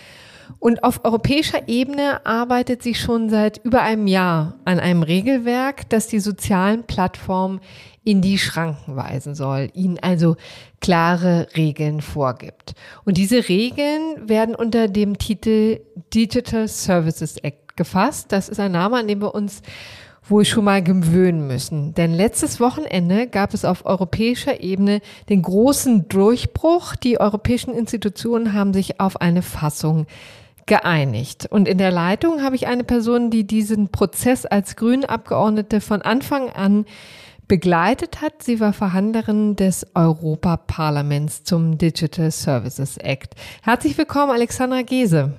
Und 0.59 0.83
auf 0.83 1.03
europäischer 1.03 1.67
Ebene 1.67 2.25
arbeitet 2.25 2.83
sie 2.83 2.95
schon 2.95 3.29
seit 3.29 3.63
über 3.63 3.81
einem 3.81 4.07
Jahr 4.07 4.55
an 4.65 4.79
einem 4.79 5.03
Regelwerk, 5.03 5.89
das 5.89 6.07
die 6.07 6.19
sozialen 6.19 6.83
Plattformen 6.83 7.59
in 8.03 8.21
die 8.21 8.37
Schranken 8.37 8.95
weisen 8.95 9.35
soll, 9.35 9.69
ihnen 9.73 9.99
also 9.99 10.37
klare 10.79 11.47
Regeln 11.57 12.01
vorgibt. 12.01 12.73
Und 13.03 13.17
diese 13.17 13.49
Regeln 13.49 14.29
werden 14.29 14.55
unter 14.55 14.87
dem 14.87 15.17
Titel 15.17 15.81
Digital 16.13 16.67
Services 16.69 17.37
Act 17.37 17.75
gefasst. 17.75 18.31
Das 18.31 18.47
ist 18.47 18.59
ein 18.59 18.71
Name, 18.71 18.97
an 18.97 19.07
dem 19.07 19.21
wir 19.21 19.35
uns 19.35 19.61
wohl 20.29 20.45
schon 20.45 20.65
mal 20.65 20.83
gewöhnen 20.83 21.47
müssen. 21.47 21.93
Denn 21.93 22.13
letztes 22.13 22.59
Wochenende 22.59 23.27
gab 23.27 23.53
es 23.53 23.65
auf 23.65 23.85
europäischer 23.85 24.61
Ebene 24.61 25.01
den 25.29 25.41
großen 25.41 26.07
Durchbruch. 26.07 26.95
Die 26.95 27.19
europäischen 27.19 27.73
Institutionen 27.73 28.53
haben 28.53 28.73
sich 28.73 28.99
auf 28.99 29.21
eine 29.21 29.41
Fassung 29.41 30.05
geeinigt. 30.65 31.47
Und 31.49 31.67
in 31.67 31.77
der 31.77 31.91
Leitung 31.91 32.43
habe 32.43 32.55
ich 32.55 32.67
eine 32.67 32.83
Person, 32.83 33.29
die 33.29 33.47
diesen 33.47 33.89
Prozess 33.89 34.45
als 34.45 34.75
Grünabgeordnete 34.75 35.81
von 35.81 36.01
Anfang 36.01 36.49
an 36.49 36.85
begleitet 37.47 38.21
hat. 38.21 38.43
Sie 38.43 38.59
war 38.59 38.73
Verhandlerin 38.73 39.55
des 39.55 39.87
Europaparlaments 39.95 41.43
zum 41.43 41.77
Digital 41.77 42.29
Services 42.31 42.97
Act. 42.97 43.35
Herzlich 43.63 43.97
willkommen, 43.97 44.31
Alexandra 44.31 44.81
Gese. 44.81 45.33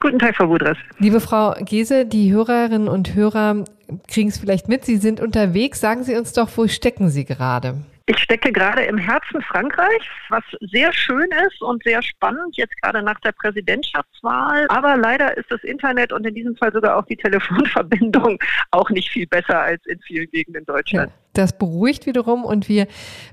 Guten 0.00 0.18
Tag, 0.18 0.36
Frau 0.36 0.46
Budras. 0.46 0.76
Liebe 0.98 1.20
Frau 1.20 1.54
Gese, 1.60 2.06
die 2.06 2.32
Hörerinnen 2.32 2.88
und 2.88 3.14
Hörer 3.14 3.64
kriegen 4.06 4.28
es 4.28 4.38
vielleicht 4.38 4.68
mit. 4.68 4.84
Sie 4.84 4.96
sind 4.96 5.20
unterwegs. 5.20 5.80
Sagen 5.80 6.04
Sie 6.04 6.16
uns 6.16 6.32
doch, 6.32 6.48
wo 6.56 6.68
stecken 6.68 7.08
Sie 7.08 7.24
gerade? 7.24 7.76
Ich 8.10 8.18
stecke 8.20 8.52
gerade 8.52 8.84
im 8.84 8.96
Herzen 8.96 9.42
Frankreichs, 9.42 10.06
was 10.30 10.42
sehr 10.62 10.90
schön 10.94 11.28
ist 11.46 11.60
und 11.60 11.82
sehr 11.84 12.02
spannend, 12.02 12.56
jetzt 12.56 12.74
gerade 12.80 13.02
nach 13.02 13.20
der 13.20 13.32
Präsidentschaftswahl. 13.32 14.66
Aber 14.70 14.96
leider 14.96 15.36
ist 15.36 15.50
das 15.50 15.62
Internet 15.62 16.14
und 16.14 16.26
in 16.26 16.34
diesem 16.34 16.56
Fall 16.56 16.72
sogar 16.72 16.96
auch 16.96 17.04
die 17.04 17.16
Telefonverbindung 17.16 18.38
auch 18.70 18.88
nicht 18.88 19.10
viel 19.10 19.26
besser 19.26 19.60
als 19.60 19.84
in 19.84 20.00
vielen 20.00 20.30
Gegenden 20.30 20.64
Deutschlands. 20.64 21.12
Ja, 21.12 21.27
das 21.32 21.56
beruhigt 21.56 22.06
wiederum 22.06 22.44
und 22.44 22.68
wir 22.68 22.86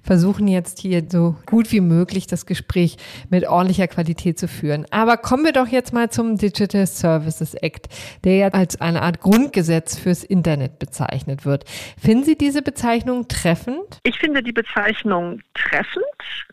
versuchen 0.03 0.47
jetzt 0.47 0.79
hier 0.79 1.03
so 1.09 1.35
gut 1.45 1.71
wie 1.71 1.81
möglich 1.81 2.27
das 2.27 2.45
Gespräch 2.45 2.97
mit 3.29 3.47
ordentlicher 3.47 3.87
Qualität 3.87 4.37
zu 4.37 4.47
führen. 4.47 4.85
Aber 4.91 5.17
kommen 5.17 5.43
wir 5.43 5.53
doch 5.53 5.67
jetzt 5.67 5.93
mal 5.93 6.09
zum 6.09 6.37
Digital 6.37 6.85
Services 6.85 7.55
Act, 7.55 7.87
der 8.23 8.35
ja 8.35 8.47
als 8.49 8.79
eine 8.79 9.01
Art 9.01 9.21
Grundgesetz 9.21 9.97
fürs 9.97 10.23
Internet 10.23 10.79
bezeichnet 10.79 11.45
wird. 11.45 11.65
Finden 11.99 12.23
Sie 12.23 12.37
diese 12.37 12.61
Bezeichnung 12.61 13.27
treffend? 13.27 13.99
Ich 14.03 14.19
finde 14.19 14.43
die 14.43 14.51
Bezeichnung 14.51 15.41
treffend, 15.53 16.05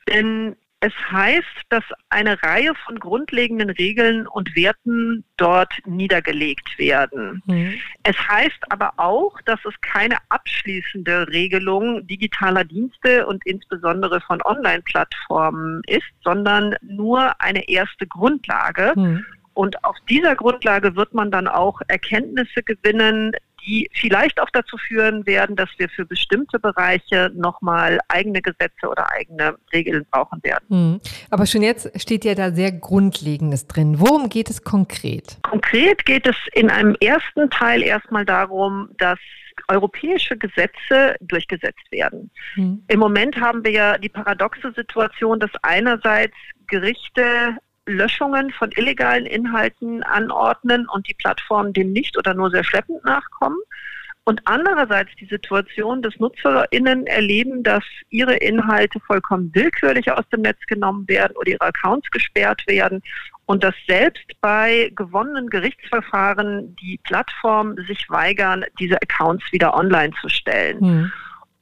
denn 0.08 0.56
es 0.84 0.92
heißt, 1.12 1.46
dass 1.68 1.84
eine 2.08 2.42
Reihe 2.42 2.72
von 2.84 2.98
grundlegenden 2.98 3.70
Regeln 3.70 4.26
und 4.26 4.56
Werten 4.56 5.24
dort 5.36 5.72
niedergelegt 5.86 6.76
werden. 6.76 7.40
Mhm. 7.46 7.74
Es 8.02 8.16
heißt 8.16 8.58
aber 8.68 8.92
auch, 8.96 9.40
dass 9.42 9.60
es 9.64 9.80
keine 9.80 10.16
abschließende 10.28 11.28
Regelung 11.28 12.04
digitaler 12.08 12.64
Dienste 12.64 13.26
und 13.26 13.46
insbesondere 13.46 14.20
von 14.22 14.42
Online-Plattformen 14.42 15.82
ist, 15.86 16.02
sondern 16.24 16.74
nur 16.82 17.40
eine 17.40 17.68
erste 17.68 18.08
Grundlage. 18.08 18.92
Mhm. 18.96 19.24
Und 19.54 19.84
auf 19.84 19.96
dieser 20.08 20.34
Grundlage 20.34 20.96
wird 20.96 21.14
man 21.14 21.30
dann 21.30 21.46
auch 21.46 21.80
Erkenntnisse 21.86 22.64
gewinnen, 22.64 23.32
die 23.64 23.88
vielleicht 23.94 24.40
auch 24.40 24.50
dazu 24.52 24.76
führen 24.76 25.26
werden, 25.26 25.56
dass 25.56 25.68
wir 25.78 25.88
für 25.88 26.04
bestimmte 26.04 26.58
Bereiche 26.58 27.30
nochmal 27.34 27.98
eigene 28.08 28.42
Gesetze 28.42 28.88
oder 28.88 29.10
eigene 29.12 29.56
Regeln 29.72 30.06
brauchen 30.10 30.42
werden. 30.42 30.64
Hm. 30.68 31.00
Aber 31.30 31.46
schon 31.46 31.62
jetzt 31.62 32.00
steht 32.00 32.24
ja 32.24 32.34
da 32.34 32.50
sehr 32.50 32.72
Grundlegendes 32.72 33.66
drin. 33.66 34.00
Worum 34.00 34.28
geht 34.28 34.50
es 34.50 34.64
konkret? 34.64 35.38
Konkret 35.42 36.04
geht 36.04 36.26
es 36.26 36.36
in 36.52 36.70
einem 36.70 36.96
ersten 37.00 37.50
Teil 37.50 37.82
erstmal 37.82 38.24
darum, 38.24 38.88
dass 38.98 39.18
europäische 39.68 40.36
Gesetze 40.36 41.16
durchgesetzt 41.20 41.90
werden. 41.90 42.30
Hm. 42.54 42.82
Im 42.88 43.00
Moment 43.00 43.36
haben 43.36 43.64
wir 43.64 43.70
ja 43.70 43.98
die 43.98 44.08
paradoxe 44.08 44.72
Situation, 44.74 45.38
dass 45.38 45.50
einerseits 45.62 46.34
Gerichte 46.66 47.56
Löschungen 47.92 48.50
von 48.50 48.70
illegalen 48.72 49.26
Inhalten 49.26 50.02
anordnen 50.02 50.88
und 50.88 51.08
die 51.08 51.14
Plattformen 51.14 51.72
dem 51.72 51.92
nicht 51.92 52.16
oder 52.18 52.34
nur 52.34 52.50
sehr 52.50 52.64
schleppend 52.64 53.04
nachkommen. 53.04 53.58
Und 54.24 54.40
andererseits 54.44 55.10
die 55.18 55.26
Situation, 55.26 56.00
dass 56.00 56.16
NutzerInnen 56.18 57.06
erleben, 57.08 57.64
dass 57.64 57.82
ihre 58.08 58.36
Inhalte 58.36 59.00
vollkommen 59.00 59.50
willkürlich 59.52 60.12
aus 60.12 60.28
dem 60.32 60.42
Netz 60.42 60.60
genommen 60.68 61.08
werden 61.08 61.36
oder 61.36 61.50
ihre 61.50 61.66
Accounts 61.66 62.08
gesperrt 62.10 62.62
werden 62.68 63.02
und 63.46 63.64
dass 63.64 63.74
selbst 63.88 64.24
bei 64.40 64.92
gewonnenen 64.94 65.50
Gerichtsverfahren 65.50 66.76
die 66.76 67.00
Plattformen 67.02 67.76
sich 67.88 68.08
weigern, 68.08 68.64
diese 68.78 68.96
Accounts 69.02 69.44
wieder 69.50 69.74
online 69.74 70.12
zu 70.20 70.28
stellen. 70.28 70.80
Hm. 70.80 71.12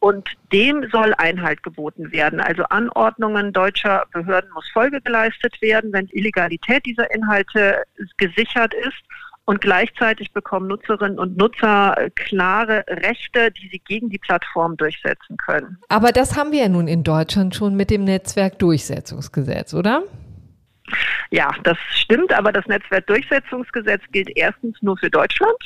Und 0.00 0.30
dem 0.50 0.88
soll 0.90 1.12
Einhalt 1.18 1.62
geboten 1.62 2.10
werden. 2.10 2.40
Also 2.40 2.64
Anordnungen 2.64 3.52
deutscher 3.52 4.06
Behörden 4.12 4.50
muss 4.54 4.68
Folge 4.72 5.00
geleistet 5.02 5.60
werden, 5.60 5.92
wenn 5.92 6.08
Illegalität 6.08 6.86
dieser 6.86 7.14
Inhalte 7.14 7.82
gesichert 8.16 8.72
ist. 8.74 9.02
Und 9.44 9.60
gleichzeitig 9.60 10.32
bekommen 10.32 10.68
Nutzerinnen 10.68 11.18
und 11.18 11.36
Nutzer 11.36 11.96
klare 12.14 12.84
Rechte, 12.88 13.50
die 13.50 13.68
sie 13.68 13.80
gegen 13.80 14.08
die 14.08 14.18
Plattform 14.18 14.76
durchsetzen 14.76 15.36
können. 15.36 15.76
Aber 15.88 16.12
das 16.12 16.36
haben 16.36 16.52
wir 16.52 16.60
ja 16.60 16.68
nun 16.68 16.86
in 16.88 17.02
Deutschland 17.02 17.54
schon 17.54 17.74
mit 17.74 17.90
dem 17.90 18.04
Netzwerkdurchsetzungsgesetz, 18.04 19.74
oder? 19.74 20.04
Ja, 21.30 21.50
das 21.64 21.76
stimmt, 21.90 22.32
aber 22.32 22.52
das 22.52 22.66
Netzwerkdurchsetzungsgesetz 22.66 24.02
gilt 24.12 24.30
erstens 24.36 24.80
nur 24.82 24.96
für 24.96 25.10
Deutschland 25.10 25.56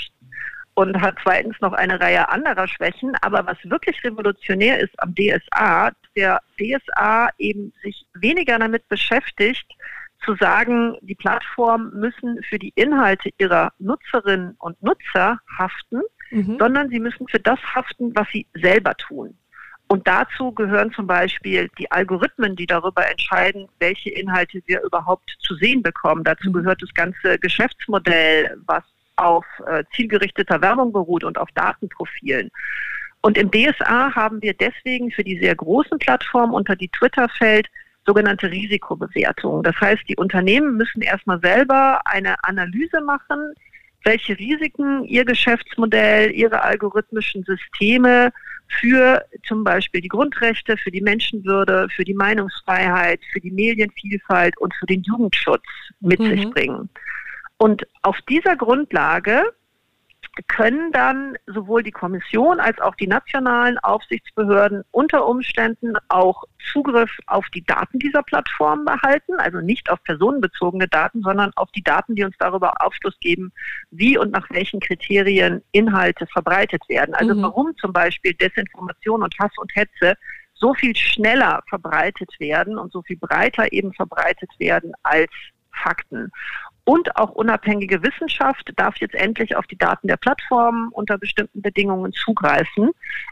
und 0.74 1.00
hat 1.00 1.16
zweitens 1.22 1.56
noch 1.60 1.72
eine 1.72 2.00
Reihe 2.00 2.28
anderer 2.28 2.66
Schwächen. 2.66 3.14
Aber 3.22 3.46
was 3.46 3.58
wirklich 3.64 4.02
revolutionär 4.04 4.80
ist 4.80 5.00
am 5.00 5.14
DSA, 5.14 5.92
der 6.16 6.40
DSA 6.58 7.30
eben 7.38 7.72
sich 7.82 8.06
weniger 8.14 8.58
damit 8.58 8.88
beschäftigt, 8.88 9.66
zu 10.24 10.34
sagen, 10.36 10.96
die 11.02 11.14
Plattformen 11.14 11.92
müssen 11.98 12.42
für 12.48 12.58
die 12.58 12.72
Inhalte 12.76 13.30
ihrer 13.38 13.72
Nutzerinnen 13.78 14.56
und 14.58 14.82
Nutzer 14.82 15.38
haften, 15.58 16.00
mhm. 16.30 16.56
sondern 16.58 16.88
sie 16.88 17.00
müssen 17.00 17.28
für 17.28 17.40
das 17.40 17.60
haften, 17.74 18.12
was 18.14 18.26
sie 18.32 18.46
selber 18.54 18.94
tun. 18.94 19.36
Und 19.86 20.06
dazu 20.08 20.50
gehören 20.52 20.92
zum 20.92 21.06
Beispiel 21.06 21.68
die 21.78 21.90
Algorithmen, 21.90 22.56
die 22.56 22.66
darüber 22.66 23.08
entscheiden, 23.08 23.68
welche 23.80 24.10
Inhalte 24.10 24.62
wir 24.66 24.82
überhaupt 24.82 25.36
zu 25.40 25.54
sehen 25.56 25.82
bekommen. 25.82 26.24
Dazu 26.24 26.48
mhm. 26.48 26.54
gehört 26.54 26.82
das 26.82 26.92
ganze 26.94 27.38
Geschäftsmodell, 27.38 28.56
was 28.66 28.82
auf 29.16 29.44
äh, 29.66 29.84
zielgerichteter 29.94 30.60
Werbung 30.60 30.92
beruht 30.92 31.24
und 31.24 31.38
auf 31.38 31.48
Datenprofilen. 31.54 32.50
Und 33.20 33.38
im 33.38 33.50
DSA 33.50 34.14
haben 34.14 34.42
wir 34.42 34.54
deswegen 34.54 35.10
für 35.10 35.24
die 35.24 35.38
sehr 35.38 35.54
großen 35.54 35.98
Plattformen, 35.98 36.52
unter 36.52 36.76
die 36.76 36.88
Twitter 36.88 37.28
fällt, 37.28 37.68
sogenannte 38.06 38.50
Risikobewertung. 38.50 39.62
Das 39.62 39.76
heißt, 39.80 40.02
die 40.08 40.16
Unternehmen 40.16 40.76
müssen 40.76 41.00
erstmal 41.00 41.40
selber 41.40 42.00
eine 42.04 42.36
Analyse 42.44 43.00
machen, 43.00 43.54
welche 44.04 44.38
Risiken 44.38 45.04
ihr 45.04 45.24
Geschäftsmodell, 45.24 46.32
ihre 46.32 46.62
algorithmischen 46.62 47.42
Systeme 47.44 48.30
für 48.80 49.24
zum 49.46 49.64
Beispiel 49.64 50.00
die 50.00 50.08
Grundrechte, 50.08 50.76
für 50.76 50.90
die 50.90 51.00
Menschenwürde, 51.00 51.88
für 51.94 52.04
die 52.04 52.14
Meinungsfreiheit, 52.14 53.20
für 53.32 53.40
die 53.40 53.50
Medienvielfalt 53.50 54.56
und 54.58 54.74
für 54.74 54.86
den 54.86 55.02
Jugendschutz 55.02 55.64
mit 56.00 56.20
mhm. 56.20 56.30
sich 56.30 56.50
bringen. 56.50 56.90
Und 57.64 57.86
auf 58.02 58.18
dieser 58.28 58.56
Grundlage 58.56 59.42
können 60.48 60.92
dann 60.92 61.38
sowohl 61.46 61.82
die 61.82 61.92
Kommission 61.92 62.60
als 62.60 62.78
auch 62.78 62.94
die 62.94 63.06
nationalen 63.06 63.78
Aufsichtsbehörden 63.78 64.82
unter 64.90 65.26
Umständen 65.26 65.94
auch 66.10 66.44
Zugriff 66.74 67.10
auf 67.26 67.46
die 67.54 67.64
Daten 67.64 67.98
dieser 68.00 68.22
Plattformen 68.22 68.84
behalten, 68.84 69.36
also 69.38 69.62
nicht 69.62 69.88
auf 69.88 70.02
personenbezogene 70.02 70.88
Daten, 70.88 71.22
sondern 71.22 71.52
auf 71.56 71.70
die 71.70 71.82
Daten, 71.82 72.14
die 72.14 72.24
uns 72.24 72.36
darüber 72.38 72.84
Aufschluss 72.84 73.18
geben, 73.20 73.50
wie 73.90 74.18
und 74.18 74.30
nach 74.30 74.50
welchen 74.50 74.80
Kriterien 74.80 75.62
Inhalte 75.72 76.26
verbreitet 76.26 76.82
werden. 76.90 77.14
Also 77.14 77.34
mhm. 77.34 77.44
warum 77.44 77.74
zum 77.78 77.94
Beispiel 77.94 78.34
Desinformation 78.34 79.22
und 79.22 79.34
Hass 79.38 79.52
und 79.56 79.74
Hetze 79.74 80.16
so 80.52 80.74
viel 80.74 80.94
schneller 80.94 81.62
verbreitet 81.70 82.30
werden 82.38 82.76
und 82.76 82.92
so 82.92 83.00
viel 83.00 83.16
breiter 83.16 83.72
eben 83.72 83.94
verbreitet 83.94 84.50
werden 84.58 84.92
als 85.02 85.30
Fakten. 85.72 86.30
Und 86.86 87.16
auch 87.16 87.30
unabhängige 87.30 88.02
Wissenschaft 88.02 88.70
darf 88.76 88.96
jetzt 88.98 89.14
endlich 89.14 89.56
auf 89.56 89.66
die 89.66 89.78
Daten 89.78 90.06
der 90.06 90.18
Plattformen 90.18 90.90
unter 90.90 91.16
bestimmten 91.16 91.62
Bedingungen 91.62 92.12
zugreifen. 92.12 92.90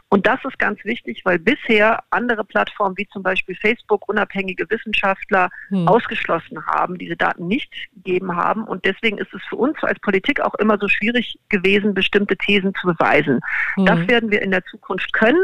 Und 0.09 0.25
das 0.25 0.43
ist 0.43 0.57
ganz 0.57 0.83
wichtig, 0.83 1.21
weil 1.23 1.37
bisher 1.37 2.03
andere 2.09 2.43
Plattformen 2.43 2.97
wie 2.97 3.07
zum 3.09 3.21
Beispiel 3.21 3.55
Facebook 3.55 4.09
unabhängige 4.09 4.67
Wissenschaftler 4.71 5.49
hm. 5.69 5.87
ausgeschlossen 5.87 6.65
haben, 6.65 6.97
diese 6.97 7.15
Daten 7.15 7.47
nicht 7.47 7.71
gegeben 7.93 8.35
haben. 8.35 8.63
Und 8.63 8.85
deswegen 8.85 9.19
ist 9.19 9.31
es 9.33 9.41
für 9.47 9.57
uns 9.57 9.77
als 9.83 9.99
Politik 9.99 10.41
auch 10.41 10.55
immer 10.55 10.79
so 10.79 10.87
schwierig 10.87 11.37
gewesen, 11.49 11.93
bestimmte 11.93 12.35
Thesen 12.35 12.73
zu 12.73 12.87
beweisen. 12.87 13.39
Hm. 13.75 13.85
Das 13.85 14.07
werden 14.07 14.31
wir 14.31 14.41
in 14.41 14.49
der 14.49 14.65
Zukunft 14.65 15.13
können. 15.13 15.41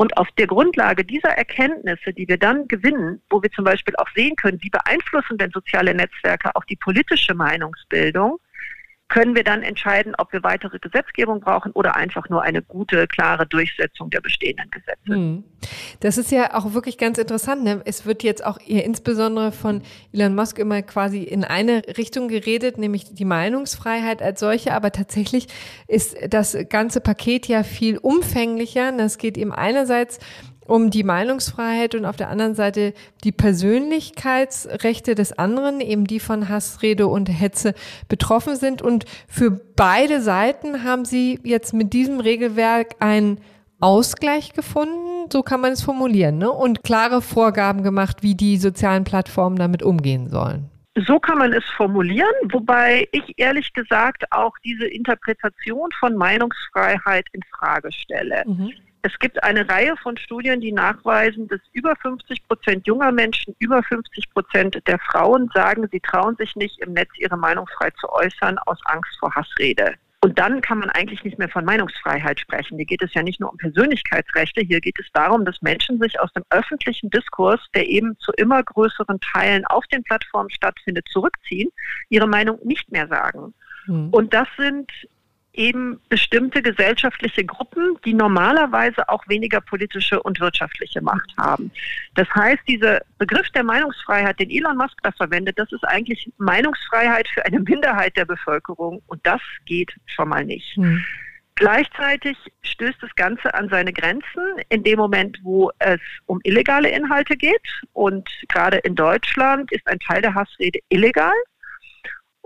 Und 0.00 0.16
auf 0.16 0.28
der 0.38 0.46
Grundlage 0.46 1.04
dieser 1.04 1.30
Erkenntnisse, 1.30 2.12
die 2.12 2.28
wir 2.28 2.38
dann 2.38 2.68
gewinnen, 2.68 3.20
wo 3.30 3.42
wir 3.42 3.50
zum 3.50 3.64
Beispiel 3.64 3.96
auch 3.96 4.08
sehen 4.14 4.36
können, 4.36 4.62
wie 4.62 4.70
beeinflussen 4.70 5.38
denn 5.38 5.50
soziale 5.50 5.92
Netzwerke 5.92 6.54
auch 6.54 6.64
die 6.64 6.76
politische 6.76 7.34
Meinungsbildung, 7.34 8.38
können 9.08 9.34
wir 9.34 9.42
dann 9.42 9.62
entscheiden, 9.62 10.14
ob 10.18 10.32
wir 10.32 10.42
weitere 10.42 10.78
Gesetzgebung 10.78 11.40
brauchen 11.40 11.72
oder 11.72 11.96
einfach 11.96 12.28
nur 12.28 12.42
eine 12.42 12.60
gute, 12.60 13.06
klare 13.06 13.46
Durchsetzung 13.46 14.10
der 14.10 14.20
bestehenden 14.20 14.70
Gesetze. 14.70 15.14
Hm. 15.14 15.44
Das 16.00 16.18
ist 16.18 16.30
ja 16.30 16.54
auch 16.54 16.74
wirklich 16.74 16.98
ganz 16.98 17.16
interessant. 17.16 17.64
Ne? 17.64 17.80
Es 17.86 18.04
wird 18.04 18.22
jetzt 18.22 18.44
auch 18.44 18.58
eher 18.64 18.84
insbesondere 18.84 19.50
von 19.50 19.82
Elon 20.12 20.34
Musk 20.34 20.58
immer 20.58 20.82
quasi 20.82 21.22
in 21.22 21.42
eine 21.42 21.82
Richtung 21.96 22.28
geredet, 22.28 22.76
nämlich 22.76 23.14
die 23.14 23.24
Meinungsfreiheit 23.24 24.20
als 24.20 24.40
solche. 24.40 24.74
Aber 24.74 24.92
tatsächlich 24.92 25.48
ist 25.86 26.16
das 26.28 26.56
ganze 26.68 27.00
Paket 27.00 27.48
ja 27.48 27.62
viel 27.62 27.96
umfänglicher. 27.96 28.92
Es 28.98 29.16
geht 29.16 29.38
eben 29.38 29.52
einerseits 29.52 30.18
um 30.68 30.90
die 30.90 31.02
Meinungsfreiheit 31.02 31.94
und 31.94 32.04
auf 32.04 32.16
der 32.16 32.28
anderen 32.28 32.54
Seite 32.54 32.92
die 33.24 33.32
Persönlichkeitsrechte 33.32 35.14
des 35.14 35.32
anderen, 35.32 35.80
eben 35.80 36.06
die 36.06 36.20
von 36.20 36.48
Hassrede 36.48 37.06
und 37.06 37.26
Hetze 37.26 37.74
betroffen 38.08 38.54
sind. 38.54 38.82
Und 38.82 39.06
für 39.26 39.50
beide 39.50 40.20
Seiten 40.20 40.84
haben 40.84 41.04
Sie 41.04 41.40
jetzt 41.42 41.72
mit 41.72 41.94
diesem 41.94 42.20
Regelwerk 42.20 42.96
einen 43.00 43.40
Ausgleich 43.80 44.52
gefunden, 44.52 45.30
so 45.32 45.42
kann 45.42 45.60
man 45.60 45.72
es 45.72 45.82
formulieren, 45.82 46.38
ne? 46.38 46.50
und 46.50 46.82
klare 46.82 47.22
Vorgaben 47.22 47.82
gemacht, 47.82 48.22
wie 48.22 48.34
die 48.34 48.56
sozialen 48.58 49.04
Plattformen 49.04 49.56
damit 49.56 49.82
umgehen 49.82 50.28
sollen. 50.28 50.68
So 51.06 51.20
kann 51.20 51.38
man 51.38 51.52
es 51.52 51.64
formulieren, 51.76 52.34
wobei 52.50 53.06
ich 53.12 53.38
ehrlich 53.38 53.72
gesagt 53.72 54.24
auch 54.32 54.52
diese 54.64 54.86
Interpretation 54.86 55.90
von 55.98 56.16
Meinungsfreiheit 56.16 57.26
in 57.32 57.40
Frage 57.56 57.92
stelle. 57.92 58.42
Mhm. 58.46 58.72
Es 59.02 59.18
gibt 59.18 59.42
eine 59.42 59.68
Reihe 59.68 59.96
von 60.02 60.16
Studien, 60.16 60.60
die 60.60 60.72
nachweisen, 60.72 61.46
dass 61.48 61.60
über 61.72 61.94
50 61.96 62.46
Prozent 62.48 62.86
junger 62.86 63.12
Menschen, 63.12 63.54
über 63.58 63.82
50 63.82 64.30
Prozent 64.30 64.82
der 64.86 64.98
Frauen 64.98 65.50
sagen, 65.54 65.88
sie 65.92 66.00
trauen 66.00 66.36
sich 66.36 66.56
nicht 66.56 66.80
im 66.80 66.92
Netz 66.92 67.10
ihre 67.18 67.36
Meinung 67.36 67.66
frei 67.76 67.90
zu 68.00 68.08
äußern 68.10 68.58
aus 68.58 68.78
Angst 68.86 69.16
vor 69.20 69.34
Hassrede. 69.34 69.94
Und 70.20 70.36
dann 70.36 70.60
kann 70.60 70.80
man 70.80 70.90
eigentlich 70.90 71.22
nicht 71.22 71.38
mehr 71.38 71.48
von 71.48 71.64
Meinungsfreiheit 71.64 72.40
sprechen. 72.40 72.76
Hier 72.76 72.86
geht 72.86 73.02
es 73.02 73.14
ja 73.14 73.22
nicht 73.22 73.38
nur 73.38 73.52
um 73.52 73.56
Persönlichkeitsrechte, 73.56 74.62
hier 74.62 74.80
geht 74.80 74.98
es 74.98 75.06
darum, 75.12 75.44
dass 75.44 75.62
Menschen 75.62 76.00
sich 76.00 76.18
aus 76.18 76.32
dem 76.32 76.42
öffentlichen 76.50 77.08
Diskurs, 77.10 77.60
der 77.72 77.88
eben 77.88 78.18
zu 78.18 78.32
immer 78.32 78.60
größeren 78.60 79.20
Teilen 79.20 79.64
auf 79.66 79.86
den 79.86 80.02
Plattformen 80.02 80.50
stattfindet, 80.50 81.06
zurückziehen, 81.12 81.70
ihre 82.08 82.26
Meinung 82.26 82.58
nicht 82.64 82.90
mehr 82.90 83.06
sagen. 83.06 83.54
Mhm. 83.86 84.08
Und 84.10 84.34
das 84.34 84.48
sind 84.56 84.90
eben 85.58 86.00
bestimmte 86.08 86.62
gesellschaftliche 86.62 87.44
Gruppen, 87.44 87.98
die 88.04 88.14
normalerweise 88.14 89.08
auch 89.08 89.26
weniger 89.28 89.60
politische 89.60 90.22
und 90.22 90.40
wirtschaftliche 90.40 91.02
Macht 91.02 91.30
haben. 91.36 91.70
Das 92.14 92.28
heißt, 92.34 92.62
dieser 92.68 93.00
Begriff 93.18 93.50
der 93.50 93.64
Meinungsfreiheit, 93.64 94.38
den 94.38 94.50
Elon 94.50 94.76
Musk 94.76 94.98
da 95.02 95.10
verwendet, 95.12 95.58
das 95.58 95.70
ist 95.72 95.84
eigentlich 95.84 96.30
Meinungsfreiheit 96.38 97.28
für 97.28 97.44
eine 97.44 97.58
Minderheit 97.60 98.16
der 98.16 98.24
Bevölkerung 98.24 99.02
und 99.08 99.20
das 99.26 99.40
geht 99.66 99.92
schon 100.06 100.28
mal 100.28 100.44
nicht. 100.44 100.76
Hm. 100.76 101.04
Gleichzeitig 101.56 102.36
stößt 102.62 103.02
das 103.02 103.12
Ganze 103.16 103.52
an 103.52 103.68
seine 103.68 103.92
Grenzen 103.92 104.42
in 104.68 104.84
dem 104.84 104.96
Moment, 104.96 105.40
wo 105.42 105.72
es 105.80 105.98
um 106.26 106.38
illegale 106.44 106.88
Inhalte 106.88 107.36
geht. 107.36 107.66
Und 107.94 108.30
gerade 108.48 108.76
in 108.78 108.94
Deutschland 108.94 109.72
ist 109.72 109.84
ein 109.88 109.98
Teil 109.98 110.22
der 110.22 110.34
Hassrede 110.34 110.78
illegal. 110.88 111.34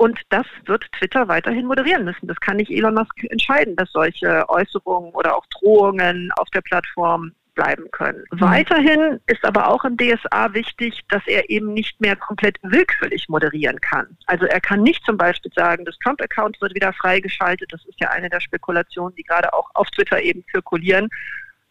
Und 0.03 0.21
das 0.31 0.47
wird 0.65 0.85
Twitter 0.99 1.29
weiterhin 1.29 1.65
moderieren 1.65 2.05
müssen. 2.05 2.27
Das 2.27 2.41
kann 2.41 2.57
nicht 2.57 2.73
Elon 2.73 2.95
Musk 2.95 3.23
entscheiden, 3.23 3.77
dass 3.77 3.89
solche 3.93 4.49
Äußerungen 4.49 5.13
oder 5.13 5.37
auch 5.37 5.47
Drohungen 5.47 6.33
auf 6.39 6.51
der 6.51 6.61
Plattform 6.61 7.31
bleiben 7.55 7.89
können. 7.93 8.25
Mhm. 8.33 8.41
Weiterhin 8.41 9.21
ist 9.29 9.45
aber 9.45 9.69
auch 9.69 9.85
im 9.85 9.97
DSA 9.97 10.55
wichtig, 10.55 11.03
dass 11.09 11.23
er 11.29 11.49
eben 11.51 11.73
nicht 11.73 12.01
mehr 12.01 12.17
komplett 12.17 12.59
willkürlich 12.63 13.29
moderieren 13.29 13.81
kann. 13.81 14.09
Also 14.27 14.45
er 14.47 14.61
kann 14.61 14.83
nicht 14.83 15.05
zum 15.05 15.17
Beispiel 15.17 15.53
sagen, 15.55 15.85
das 15.85 15.97
Trump-Account 15.99 16.61
wird 16.61 16.75
wieder 16.75 16.93
freigeschaltet. 16.95 17.73
Das 17.73 17.85
ist 17.85 18.01
ja 18.01 18.11
eine 18.11 18.29
der 18.29 18.41
Spekulationen, 18.41 19.15
die 19.15 19.23
gerade 19.23 19.53
auch 19.53 19.71
auf 19.75 19.89
Twitter 19.93 20.21
eben 20.21 20.45
zirkulieren. 20.51 21.11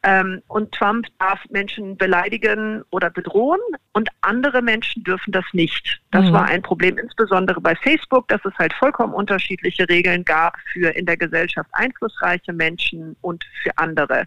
Ähm, 0.04 0.42
und 0.48 0.72
Trump 0.72 1.06
darf 1.20 1.40
Menschen 1.50 1.96
beleidigen 1.96 2.84
oder 2.90 3.12
bedrohen 3.12 3.60
und 3.94 4.10
andere 4.22 4.64
Menschen 4.64 5.04
dürfen 5.04 5.32
das 5.32 5.46
nicht. 5.54 6.02
Das 6.10 6.26
mhm. 6.26 6.34
war 6.34 6.46
ein 6.46 6.64
Problem, 6.64 6.98
insbesondere 6.98 7.62
bei 7.62 7.76
Facebook, 7.76 8.28
dass 8.28 8.44
es 8.44 8.54
halt 8.58 8.74
vollkommen 8.74 9.14
unterschiedliche 9.14 9.88
Regeln 9.88 10.26
gab 10.26 10.58
für 10.74 10.90
in 10.96 11.06
der 11.06 11.18
Gesellschaft 11.18 11.70
einflussreiche 11.74 12.52
Menschen 12.52 13.16
und 13.22 13.44
für 13.62 13.78
andere. 13.78 14.26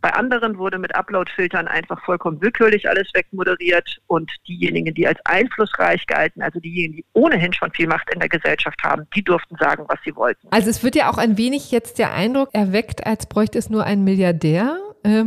Bei 0.00 0.12
anderen 0.12 0.58
wurde 0.58 0.78
mit 0.78 0.94
Upload-Filtern 0.94 1.66
einfach 1.66 2.00
vollkommen 2.04 2.40
willkürlich 2.40 2.88
alles 2.88 3.08
wegmoderiert 3.12 3.98
und 4.06 4.30
diejenigen, 4.46 4.94
die 4.94 5.08
als 5.08 5.18
einflussreich 5.24 6.06
galten, 6.06 6.42
also 6.42 6.60
diejenigen, 6.60 6.98
die 6.98 7.04
ohnehin 7.14 7.52
schon 7.52 7.72
viel 7.72 7.88
Macht 7.88 8.12
in 8.14 8.20
der 8.20 8.28
Gesellschaft 8.28 8.80
haben, 8.84 9.08
die 9.16 9.24
durften 9.24 9.56
sagen, 9.56 9.84
was 9.88 9.98
sie 10.04 10.14
wollten. 10.14 10.46
Also 10.52 10.70
es 10.70 10.84
wird 10.84 10.94
ja 10.94 11.10
auch 11.10 11.18
ein 11.18 11.36
wenig 11.36 11.72
jetzt 11.72 11.98
der 11.98 12.12
Eindruck 12.12 12.50
erweckt, 12.52 13.04
als 13.04 13.26
bräuchte 13.26 13.58
es 13.58 13.68
nur 13.68 13.82
einen 13.82 14.04
Milliardär 14.04 14.78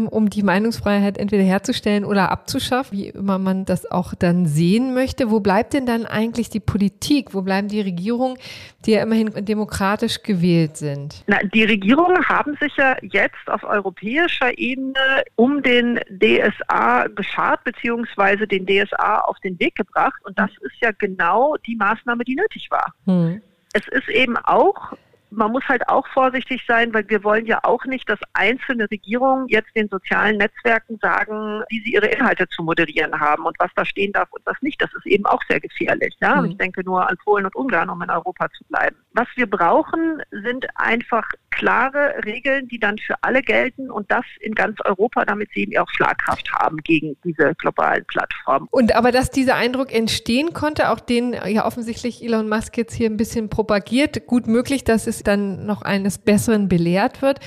um 0.08 0.30
die 0.30 0.44
Meinungsfreiheit 0.44 1.18
entweder 1.18 1.44
herzustellen 1.44 2.06
oder 2.06 2.32
abzuschaffen, 2.32 2.98
wie 2.98 3.08
immer 3.08 3.40
man 3.40 3.66
das 3.66 3.90
auch 3.90 4.14
dann 4.14 4.46
sehen 4.46 4.94
möchte. 4.94 5.32
Wo 5.32 5.40
bleibt 5.40 5.74
denn 5.74 5.86
dann 5.86 6.06
eigentlich 6.06 6.50
die 6.50 6.60
Politik? 6.60 7.34
Wo 7.34 7.42
bleiben 7.42 7.68
die 7.68 7.82
Regierungen, 7.82 8.38
die 8.86 8.92
ja 8.92 9.04
immerhin 9.04 9.46
demokratisch 9.46 10.22
gewählt 10.24 10.78
sind? 10.78 11.24
Na, 11.28 11.38
die 11.54 11.64
Regierungen 11.64 12.28
haben 12.28 12.58
sich 12.62 12.76
ja 12.78 12.98
jetzt 13.02 13.48
auf 13.48 13.64
europäischer 13.64 14.58
Ebene 14.58 15.24
um 15.36 15.64
den 15.64 16.00
DSA 16.10 17.08
geschart, 17.16 17.64
beziehungsweise 17.64 18.48
den 18.48 18.66
DSA 18.66 19.20
auf 19.20 19.40
den 19.40 19.60
Weg 19.60 19.76
gebracht. 19.76 20.20
Und 20.26 20.38
das 20.38 20.52
ist 20.62 20.76
ja 20.82 20.92
genau 20.92 21.56
die 21.66 21.76
Maßnahme, 21.76 22.24
die 22.26 22.36
nötig 22.36 22.68
war. 22.70 22.94
Hm. 23.06 23.42
Es 23.74 23.88
ist 23.88 24.10
eben 24.10 24.36
auch 24.38 24.94
man 25.32 25.52
muss 25.52 25.64
halt 25.68 25.88
auch 25.90 26.08
vorsichtig 26.08 26.64
sein, 26.68 26.94
weil 26.94 27.08
wir 27.10 27.24
wollen 27.24 27.46
ja 27.46 27.60
auch 27.64 27.86
nicht, 27.86 28.10
dass 28.10 28.20
einzelne 28.34 28.90
Regierungen 28.90 29.48
jetzt 29.48 29.76
den 29.76 29.88
sozialen 29.90 30.38
Netzwerken 30.38 30.98
sagen, 31.02 31.64
wie 31.70 31.82
sie 31.82 31.94
ihre 31.94 32.08
Inhalte 32.08 32.48
zu 32.50 32.64
moderieren 32.64 33.20
haben 33.20 33.46
und 33.46 33.58
was 33.60 33.72
da 33.76 33.86
stehen 33.86 34.12
darf 34.14 34.30
und 34.32 34.46
was 34.46 34.58
nicht. 34.62 34.82
Das 34.82 34.90
ist 34.94 35.06
eben 35.06 35.26
auch 35.26 35.42
sehr 35.48 35.60
gefährlich. 35.60 36.16
Ja? 36.22 36.42
Mhm. 36.42 36.52
Ich 36.52 36.58
denke 36.58 36.84
nur 36.84 37.08
an 37.08 37.18
Polen 37.24 37.46
und 37.46 37.56
Ungarn, 37.56 37.90
um 37.90 38.02
in 38.02 38.10
Europa 38.10 38.50
zu 38.58 38.64
bleiben. 38.66 38.96
Was 39.14 39.28
wir 39.36 39.50
brauchen, 39.50 40.22
sind 40.32 40.66
einfach 40.76 41.28
klare 41.52 42.16
Regeln, 42.26 42.68
die 42.68 42.80
dann 42.80 42.98
für 42.98 43.16
alle 43.22 43.42
gelten 43.42 43.92
und 43.92 44.10
das 44.12 44.26
in 44.40 44.56
ganz 44.56 44.78
Europa, 44.86 45.26
damit 45.26 45.50
sie 45.54 45.62
eben 45.62 45.78
auch 45.78 45.90
Schlagkraft 45.90 46.52
haben 46.54 46.78
gegen 46.78 47.18
diese 47.24 47.54
globalen 47.56 48.06
Plattformen. 48.06 48.68
Und 48.72 48.96
aber 48.96 49.12
dass 49.12 49.30
dieser 49.30 49.56
Eindruck 49.56 49.94
entstehen 49.94 50.54
konnte, 50.54 50.90
auch 50.90 51.00
den 51.00 51.34
ja 51.34 51.66
offensichtlich 51.66 52.24
Elon 52.24 52.48
Musk 52.48 52.78
jetzt 52.78 52.94
hier 52.94 53.10
ein 53.10 53.18
bisschen 53.18 53.50
propagiert, 53.50 54.26
gut 54.28 54.48
möglich, 54.48 54.84
dass 54.84 55.08
es 55.08 55.19
dann 55.24 55.66
noch 55.66 55.82
eines 55.82 56.18
Besseren 56.18 56.68
belehrt 56.68 57.22
wird. 57.22 57.40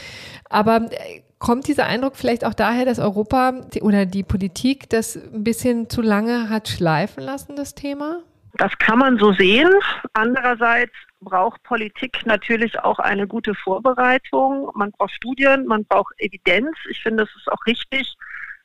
Aber 0.48 0.88
äh, 0.90 1.22
kommt 1.38 1.66
dieser 1.66 1.86
Eindruck 1.86 2.16
vielleicht 2.16 2.44
auch 2.44 2.54
daher, 2.54 2.84
dass 2.84 2.98
Europa 2.98 3.52
oder 3.80 4.06
die 4.06 4.22
Politik 4.22 4.88
das 4.90 5.16
ein 5.16 5.44
bisschen 5.44 5.90
zu 5.90 6.00
lange 6.02 6.48
hat 6.48 6.68
schleifen 6.68 7.22
lassen, 7.24 7.56
das 7.56 7.74
Thema? 7.74 8.20
Das 8.54 8.76
kann 8.78 8.98
man 8.98 9.18
so 9.18 9.32
sehen. 9.32 9.70
Andererseits 10.12 10.92
braucht 11.20 11.62
Politik 11.62 12.26
natürlich 12.26 12.78
auch 12.80 12.98
eine 12.98 13.26
gute 13.26 13.54
Vorbereitung. 13.54 14.70
Man 14.74 14.92
braucht 14.92 15.12
Studien, 15.12 15.66
man 15.66 15.84
braucht 15.84 16.14
Evidenz. 16.18 16.76
Ich 16.90 17.02
finde, 17.02 17.24
es 17.24 17.30
ist 17.36 17.50
auch 17.50 17.64
richtig, 17.66 18.14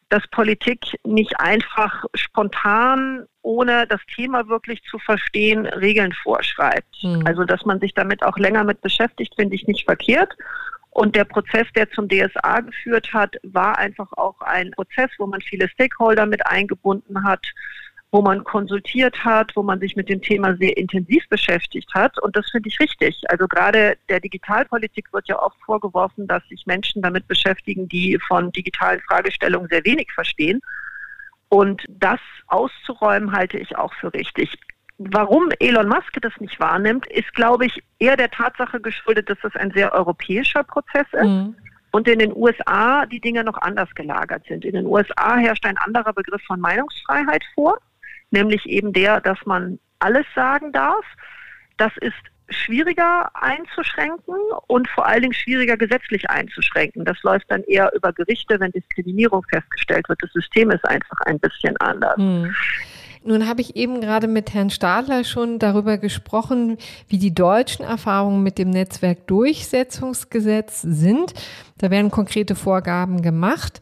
dass 0.10 0.28
Politik 0.30 0.80
nicht 1.04 1.40
einfach 1.40 2.06
spontan, 2.14 3.26
ohne 3.42 3.88
das 3.88 4.02
Thema 4.16 4.48
wirklich 4.48 4.82
zu 4.84 5.00
verstehen, 5.00 5.66
Regeln 5.66 6.14
vorschreibt. 6.24 7.04
Mhm. 7.04 7.24
Also, 7.26 7.44
dass 7.44 7.66
man 7.66 7.80
sich 7.80 7.94
damit 7.94 8.24
auch 8.24 8.38
länger 8.38 8.64
mit 8.64 8.82
beschäftigt, 8.82 9.34
finde 9.36 9.56
ich 9.56 9.68
nicht 9.68 9.86
verkehrt. 9.86 10.34
Und 10.92 11.16
der 11.16 11.26
Prozess, 11.26 11.68
der 11.76 11.92
zum 11.92 12.08
DSA 12.08 12.62
geführt 12.62 13.14
hat, 13.14 13.36
war 13.44 13.78
einfach 13.78 14.12
auch 14.14 14.42
ein 14.42 14.72
Prozess, 14.72 15.12
wo 15.20 15.28
man 15.28 15.42
viele 15.42 15.70
Stakeholder 15.70 16.26
mit 16.26 16.46
eingebunden 16.48 17.24
hat 17.24 17.46
wo 18.12 18.22
man 18.22 18.44
konsultiert 18.44 19.24
hat, 19.26 19.54
wo 19.56 19.64
man 19.64 19.80
sich 19.80 19.96
mit 19.96 20.08
dem 20.08 20.22
Thema 20.22 20.56
sehr 20.56 20.78
intensiv 20.78 21.28
beschäftigt 21.30 21.94
hat. 21.94 22.18
Und 22.22 22.36
das 22.38 22.50
finde 22.50 22.70
ich 22.70 22.80
richtig. 22.80 23.22
Also 23.28 23.48
gerade 23.48 23.98
der 24.08 24.22
Digitalpolitik 24.22 25.12
wird 25.12 25.28
ja 25.28 25.42
oft 25.42 25.58
vorgeworfen, 25.66 26.26
dass 26.28 26.42
sich 26.48 26.66
Menschen 26.66 27.02
damit 27.02 27.28
beschäftigen, 27.28 27.88
die 27.90 28.18
von 28.28 28.52
digitalen 28.52 29.02
Fragestellungen 29.02 29.68
sehr 29.70 29.84
wenig 29.84 30.12
verstehen. 30.14 30.62
Und 31.50 31.84
das 31.90 32.20
auszuräumen 32.48 33.34
halte 33.34 33.58
ich 33.58 33.76
auch 33.78 33.94
für 33.96 34.14
richtig. 34.14 34.58
Warum 35.00 35.50
Elon 35.60 35.90
Musk 35.90 36.18
das 36.22 36.34
nicht 36.40 36.60
wahrnimmt, 36.60 37.06
ist, 37.08 37.32
glaube 37.34 37.66
ich, 37.66 37.84
eher 38.00 38.18
der 38.18 38.32
Tatsache 38.32 38.80
geschuldet, 38.80 39.30
dass 39.30 39.38
das 39.44 39.56
ein 39.56 39.72
sehr 39.72 39.94
europäischer 39.94 40.64
Prozess 40.64 41.06
ist. 41.12 41.24
Mhm. 41.24 41.56
Und 41.92 42.08
in 42.08 42.20
den 42.20 42.36
USA 42.36 43.06
die 43.06 43.22
Dinge 43.22 43.44
noch 43.44 43.58
anders 43.58 43.94
gelagert 43.96 44.44
sind. 44.48 44.66
In 44.66 44.74
den 44.74 44.86
USA 44.86 45.38
herrscht 45.38 45.66
ein 45.66 45.78
anderer 45.78 46.14
Begriff 46.14 46.42
von 46.46 46.60
Meinungsfreiheit 46.60 47.44
vor 47.54 47.80
nämlich 48.32 48.66
eben 48.66 48.94
der, 48.94 49.22
dass 49.22 49.38
man 49.46 49.80
alles 50.00 50.26
sagen 50.36 50.72
darf. 50.72 51.06
Das 51.78 51.92
ist 52.02 52.16
schwieriger 52.50 53.30
einzuschränken 53.36 54.36
und 54.68 54.88
vor 54.90 55.06
allen 55.06 55.24
Dingen 55.24 55.34
schwieriger 55.34 55.76
gesetzlich 55.76 56.30
einzuschränken. 56.30 57.04
Das 57.04 57.22
läuft 57.24 57.46
dann 57.50 57.64
eher 57.64 57.92
über 57.94 58.14
Gerichte, 58.14 58.58
wenn 58.60 58.72
Diskriminierung 58.72 59.44
festgestellt 59.50 60.08
wird. 60.08 60.24
Das 60.24 60.32
System 60.32 60.72
ist 60.72 60.86
einfach 60.86 61.20
ein 61.26 61.40
bisschen 61.40 61.76
anders. 61.78 62.16
Hm. 62.18 62.56
Nun 63.24 63.48
habe 63.48 63.62
ich 63.62 63.76
eben 63.76 64.00
gerade 64.00 64.28
mit 64.28 64.54
Herrn 64.54 64.70
Stadler 64.70 65.24
schon 65.26 65.60
darüber 65.60 65.98
gesprochen, 65.98 66.78
wie 67.10 67.18
die 67.18 67.34
deutschen 67.34 67.84
Erfahrungen 67.84 68.42
mit 68.42 68.58
dem 68.58 68.70
Netzwerkdurchsetzungsgesetz 68.70 70.84
sind. 70.84 71.34
Da 71.78 71.92
werden 71.92 72.10
konkrete 72.10 72.56
Vorgaben 72.56 73.22
gemacht. 73.22 73.82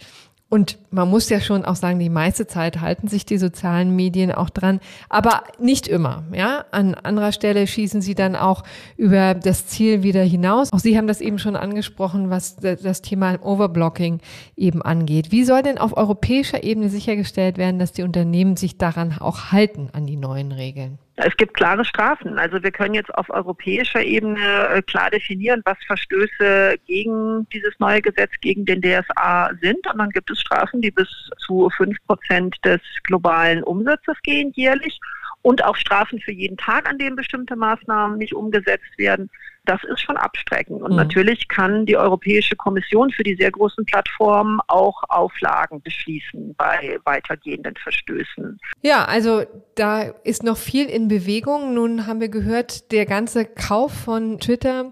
Und 0.56 0.78
man 0.90 1.10
muss 1.10 1.28
ja 1.28 1.42
schon 1.42 1.66
auch 1.66 1.76
sagen, 1.76 2.00
die 2.00 2.10
meiste 2.10 2.48
Zeit 2.48 2.80
halten 2.80 3.10
sich 3.10 3.26
die 3.26 3.38
sozialen 3.38 3.94
Medien 3.94 4.32
auch 4.32 4.50
dran, 4.50 4.80
aber 5.10 5.44
nicht 5.60 5.86
immer. 5.86 6.24
Ja, 6.32 6.64
an 6.72 6.96
anderer 6.96 7.34
Stelle 7.34 7.68
schießen 7.68 8.02
sie 8.02 8.16
dann 8.16 8.38
auch 8.38 8.64
über 8.96 9.34
das 9.34 9.68
Ziel 9.68 10.02
wieder 10.02 10.24
hinaus. 10.24 10.72
Auch 10.72 10.80
Sie 10.80 10.98
haben 10.98 11.08
das 11.08 11.20
eben 11.20 11.40
schon 11.40 11.58
angesprochen, 11.58 12.30
was 12.30 12.56
das 12.56 13.02
Thema 13.02 13.38
Overblocking 13.44 14.22
eben 14.56 14.82
angeht. 14.82 15.34
Wie 15.34 15.44
soll 15.44 15.62
denn 15.62 15.78
auf 15.78 15.98
europäischer 15.98 16.64
Ebene 16.64 16.88
sichergestellt 16.88 17.58
werden, 17.58 17.78
dass 17.78 17.92
die 17.92 18.04
Unternehmen 18.04 18.56
sich 18.56 18.78
daran 18.78 19.18
auch 19.20 19.52
halten 19.52 19.90
an 19.92 20.06
die 20.06 20.16
neuen 20.16 20.54
Regeln? 20.54 21.00
Es 21.18 21.36
gibt 21.38 21.54
klare 21.54 21.86
Strafen. 21.86 22.38
Also 22.38 22.62
wir 22.62 22.72
können 22.72 22.94
jetzt 22.94 23.14
auf 23.16 23.30
europäischer 23.30 24.04
Ebene 24.04 24.68
äh, 24.68 24.82
klar 24.82 25.10
definieren, 25.10 25.62
was 25.64 25.78
Verstöße 25.88 26.78
gegen 26.86 27.48
dieses 27.54 27.74
neue 27.80 28.02
Gesetz, 28.02 28.32
gegen 28.42 28.66
den 28.66 28.82
DSA 28.82 29.52
sind. 29.62 29.88
Und 29.88 29.98
dann 29.98 30.10
gibt 30.10 30.30
es 30.30 30.42
Strafen, 30.42 30.82
die 30.82 30.92
bis 30.92 31.08
zu 31.38 31.70
fünf 31.78 31.98
Prozent 32.06 32.58
des 32.66 32.82
globalen 33.04 33.64
Umsatzes 33.64 34.18
gehen 34.24 34.52
jährlich 34.56 35.00
und 35.46 35.64
auch 35.64 35.76
Strafen 35.76 36.20
für 36.20 36.32
jeden 36.32 36.58
Tag, 36.58 36.90
an 36.90 36.98
dem 36.98 37.16
bestimmte 37.16 37.56
Maßnahmen 37.56 38.18
nicht 38.18 38.34
umgesetzt 38.34 38.98
werden. 38.98 39.30
Das 39.66 39.84
ist 39.84 40.02
schon 40.02 40.18
abstreckend. 40.18 40.82
Und 40.82 40.92
mhm. 40.92 40.98
natürlich 40.98 41.48
kann 41.48 41.86
die 41.86 41.98
Europäische 41.98 42.56
Kommission 42.56 43.12
für 43.12 43.22
die 43.22 43.36
sehr 43.36 43.52
großen 43.52 43.86
Plattformen 43.86 44.60
auch 44.68 45.04
Auflagen 45.08 45.84
beschließen 45.84 46.56
bei 46.58 46.98
weitergehenden 47.04 47.76
Verstößen. 47.76 48.60
Ja, 48.82 49.06
also 49.06 49.44
da 49.76 50.02
ist 50.24 50.42
noch 50.42 50.58
viel 50.58 50.88
in 50.88 51.10
Bewegung. 51.10 51.76
Nun 51.76 52.08
haben 52.08 52.22
wir 52.22 52.30
gehört, 52.30 52.92
der 52.92 53.06
ganze 53.06 53.46
Kauf 53.46 53.94
von 53.94 54.40
Twitter 54.40 54.90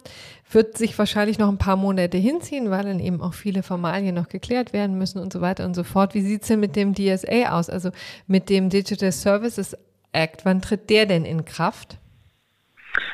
wird 0.52 0.78
sich 0.78 1.00
wahrscheinlich 1.00 1.40
noch 1.40 1.50
ein 1.50 1.58
paar 1.58 1.78
Monate 1.78 2.20
hinziehen, 2.20 2.70
weil 2.70 2.84
dann 2.84 3.00
eben 3.00 3.22
auch 3.22 3.34
viele 3.34 3.64
Formalien 3.64 4.14
noch 4.14 4.30
geklärt 4.30 4.72
werden 4.72 5.00
müssen 5.00 5.18
und 5.18 5.34
so 5.34 5.42
weiter 5.42 5.66
und 5.66 5.74
so 5.74 5.84
fort. 5.84 6.14
Wie 6.14 6.22
sieht's 6.22 6.48
denn 6.48 6.60
mit 6.60 6.76
dem 6.76 6.94
DSA 6.94 7.58
aus, 7.58 7.72
also 7.72 7.90
mit 8.28 8.52
dem 8.52 8.70
Digital 8.70 9.12
Services 9.12 9.76
Act. 10.14 10.46
Wann 10.46 10.62
tritt 10.62 10.90
der 10.90 11.06
denn 11.06 11.26
in 11.26 11.46
Kraft? 11.46 11.98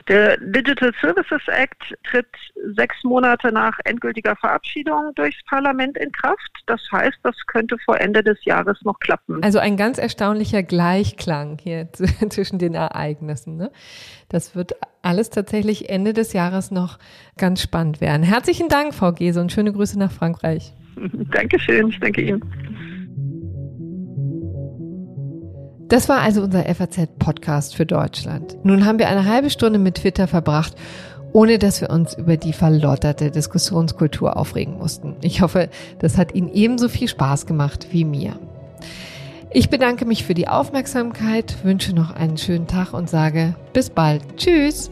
Der 0.07 0.38
Digital 0.38 0.91
Services 1.01 1.41
Act 1.47 1.95
tritt 2.03 2.27
sechs 2.75 2.95
Monate 3.03 3.51
nach 3.51 3.77
endgültiger 3.85 4.35
Verabschiedung 4.35 5.12
durchs 5.15 5.41
Parlament 5.45 5.97
in 5.97 6.12
Kraft. 6.12 6.51
Das 6.65 6.81
heißt, 6.91 7.17
das 7.23 7.35
könnte 7.47 7.77
vor 7.85 7.99
Ende 7.99 8.23
des 8.23 8.43
Jahres 8.43 8.77
noch 8.83 8.99
klappen. 8.99 9.41
Also 9.43 9.59
ein 9.59 9.77
ganz 9.77 9.97
erstaunlicher 9.97 10.63
Gleichklang 10.63 11.57
hier 11.62 11.88
zwischen 12.29 12.59
den 12.59 12.73
Ereignissen. 12.73 13.55
Ne? 13.55 13.71
Das 14.27 14.55
wird 14.55 14.73
alles 15.01 15.29
tatsächlich 15.29 15.89
Ende 15.89 16.13
des 16.13 16.33
Jahres 16.33 16.71
noch 16.71 16.99
ganz 17.38 17.62
spannend 17.62 18.01
werden. 18.01 18.23
Herzlichen 18.23 18.67
Dank, 18.67 18.93
Frau 18.93 19.13
Gese, 19.13 19.39
und 19.39 19.51
schöne 19.51 19.71
Grüße 19.71 19.97
nach 19.97 20.12
Frankreich. 20.12 20.73
Dankeschön, 21.31 21.88
ich 21.88 21.99
danke 21.99 22.21
Ihnen. 22.21 22.98
Das 25.89 26.08
war 26.08 26.21
also 26.21 26.43
unser 26.43 26.63
FAZ-Podcast 26.63 27.75
für 27.75 27.88
Deutschland. 27.88 28.63
Nun 28.63 28.86
haben 28.86 28.99
wir 28.99 29.10
eine 29.10 29.25
halbe 29.25 29.49
Stunde 29.49 29.80
mit 29.80 29.95
Twitter 29.95 30.28
verbracht, 30.28 30.75
ohne 31.34 31.58
dass 31.58 31.82
wir 31.82 31.89
uns 31.89 32.15
über 32.15 32.38
die 32.38 32.54
verlotterte 32.54 33.32
Diskussionskultur 33.32 34.38
aufregen 34.38 34.78
mussten. 34.78 35.15
Ich 35.21 35.41
hoffe, 35.41 35.69
das 35.97 36.15
hat 36.15 36.36
Ihnen 36.36 36.54
ebenso 36.54 36.89
viel 36.89 37.08
Spaß 37.08 37.47
gemacht 37.47 37.88
wie 37.89 38.06
mir. 38.06 38.39
Ich 39.49 39.71
bedanke 39.71 40.06
mich 40.06 40.23
für 40.23 40.36
die 40.36 40.47
Aufmerksamkeit, 40.47 41.63
wünsche 41.63 41.95
noch 41.95 42.12
einen 42.12 42.38
schönen 42.38 42.67
Tag 42.67 42.93
und 42.93 43.10
sage 43.10 43.56
bis 43.73 43.89
bald. 43.89 44.21
Tschüss! 44.38 44.91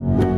you 0.00 0.33